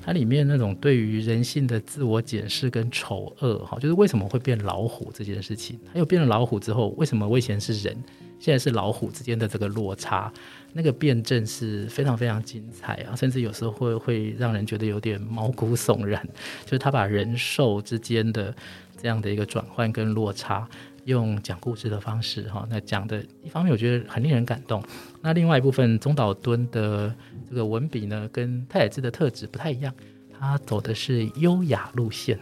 [0.00, 7.96] 它里面那种对于人性的自我检视跟丑恶，哈，就是为什么会变老虎这件事情，还有变了老虎之后，为什么我以前是人？
[8.40, 10.32] 现在是老虎之间的这个落差，
[10.72, 16.26] 那个辩证是非常非常精彩啊，甚至有时候会会让人觉得有点毛骨悚然。
[16.64, 18.52] 就是他把人兽之间的
[19.00, 20.66] 这样的一个转换跟落差，
[21.04, 24.82] 用讲故事的方式哈，那讲的一方面我觉得很令人感动。
[25.20, 27.14] 那另外一部分，中岛敦的
[27.48, 29.94] 这个文笔呢，跟太宰治的特质不太一样。
[30.42, 32.38] 他走的是优雅路线，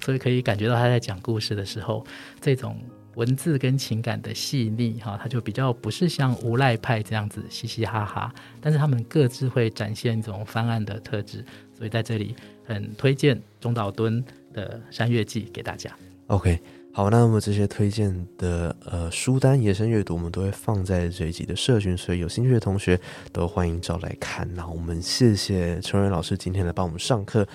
[0.00, 2.04] 所以可以感觉到他在讲故事的时候，
[2.40, 2.76] 这种
[3.14, 11.44] 文字跟情感的细腻哈，他就比较不是像无赖派这样子嘻嘻哈哈，但是他们各自会展现一种翻案的特质，
[11.76, 12.34] 所以在这里
[12.64, 15.90] 很推荐中岛敦的《山月记》给大家。
[16.28, 16.60] OK，
[16.92, 22.98] 好，那么这些推荐的呃书单延伸阅读，我们都会放在这一集的社群，所以有兴趣的同学
[23.32, 24.48] 都欢迎找来看。
[24.54, 27.46] 那我们谢谢陈瑞老师今天来帮我们上课。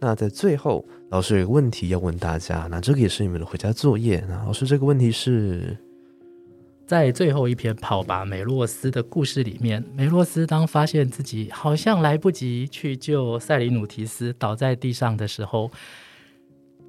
[0.00, 4.24] 那在最后，老师有个问题要问大家，那这个也是你们的回家作业。
[4.26, 5.76] 那老师这个问题是，
[6.86, 15.70] 在最后一篇跑吧美洛斯的故事里面，美洛斯当发现自己好像来不及去救塞里努提斯倒在地上的时候，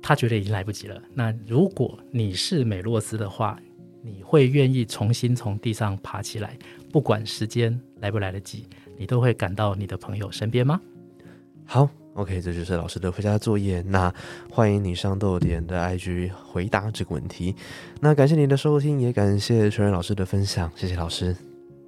[0.01, 0.99] 他觉得已经来不及了。
[1.13, 3.59] 那如果你是美洛斯的话，
[4.01, 6.57] 你会愿意重新从地上爬起来，
[6.91, 8.65] 不管时间来不来得及，
[8.97, 10.79] 你都会赶到你的朋友身边吗？
[11.65, 13.81] 好，OK，这就是老师的回家作业。
[13.81, 14.13] 那
[14.49, 17.55] 欢迎你上豆点的 IG 回答这个问题。
[17.99, 21.35] 那感谢您的收听，也感谢全仁老师的分享，谢谢老师。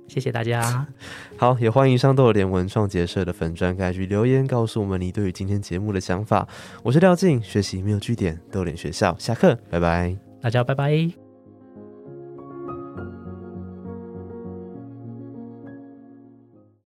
[0.07, 0.85] 谢谢大家。
[1.37, 6.47] 好，也欢迎上豆点文创结社的粉专 IG 留言，告诉我们你对于今天节目的想法。
[6.83, 10.15] 我是廖静，学习没有据点，豆点学校下课，拜拜。
[10.41, 11.22] 大家拜拜。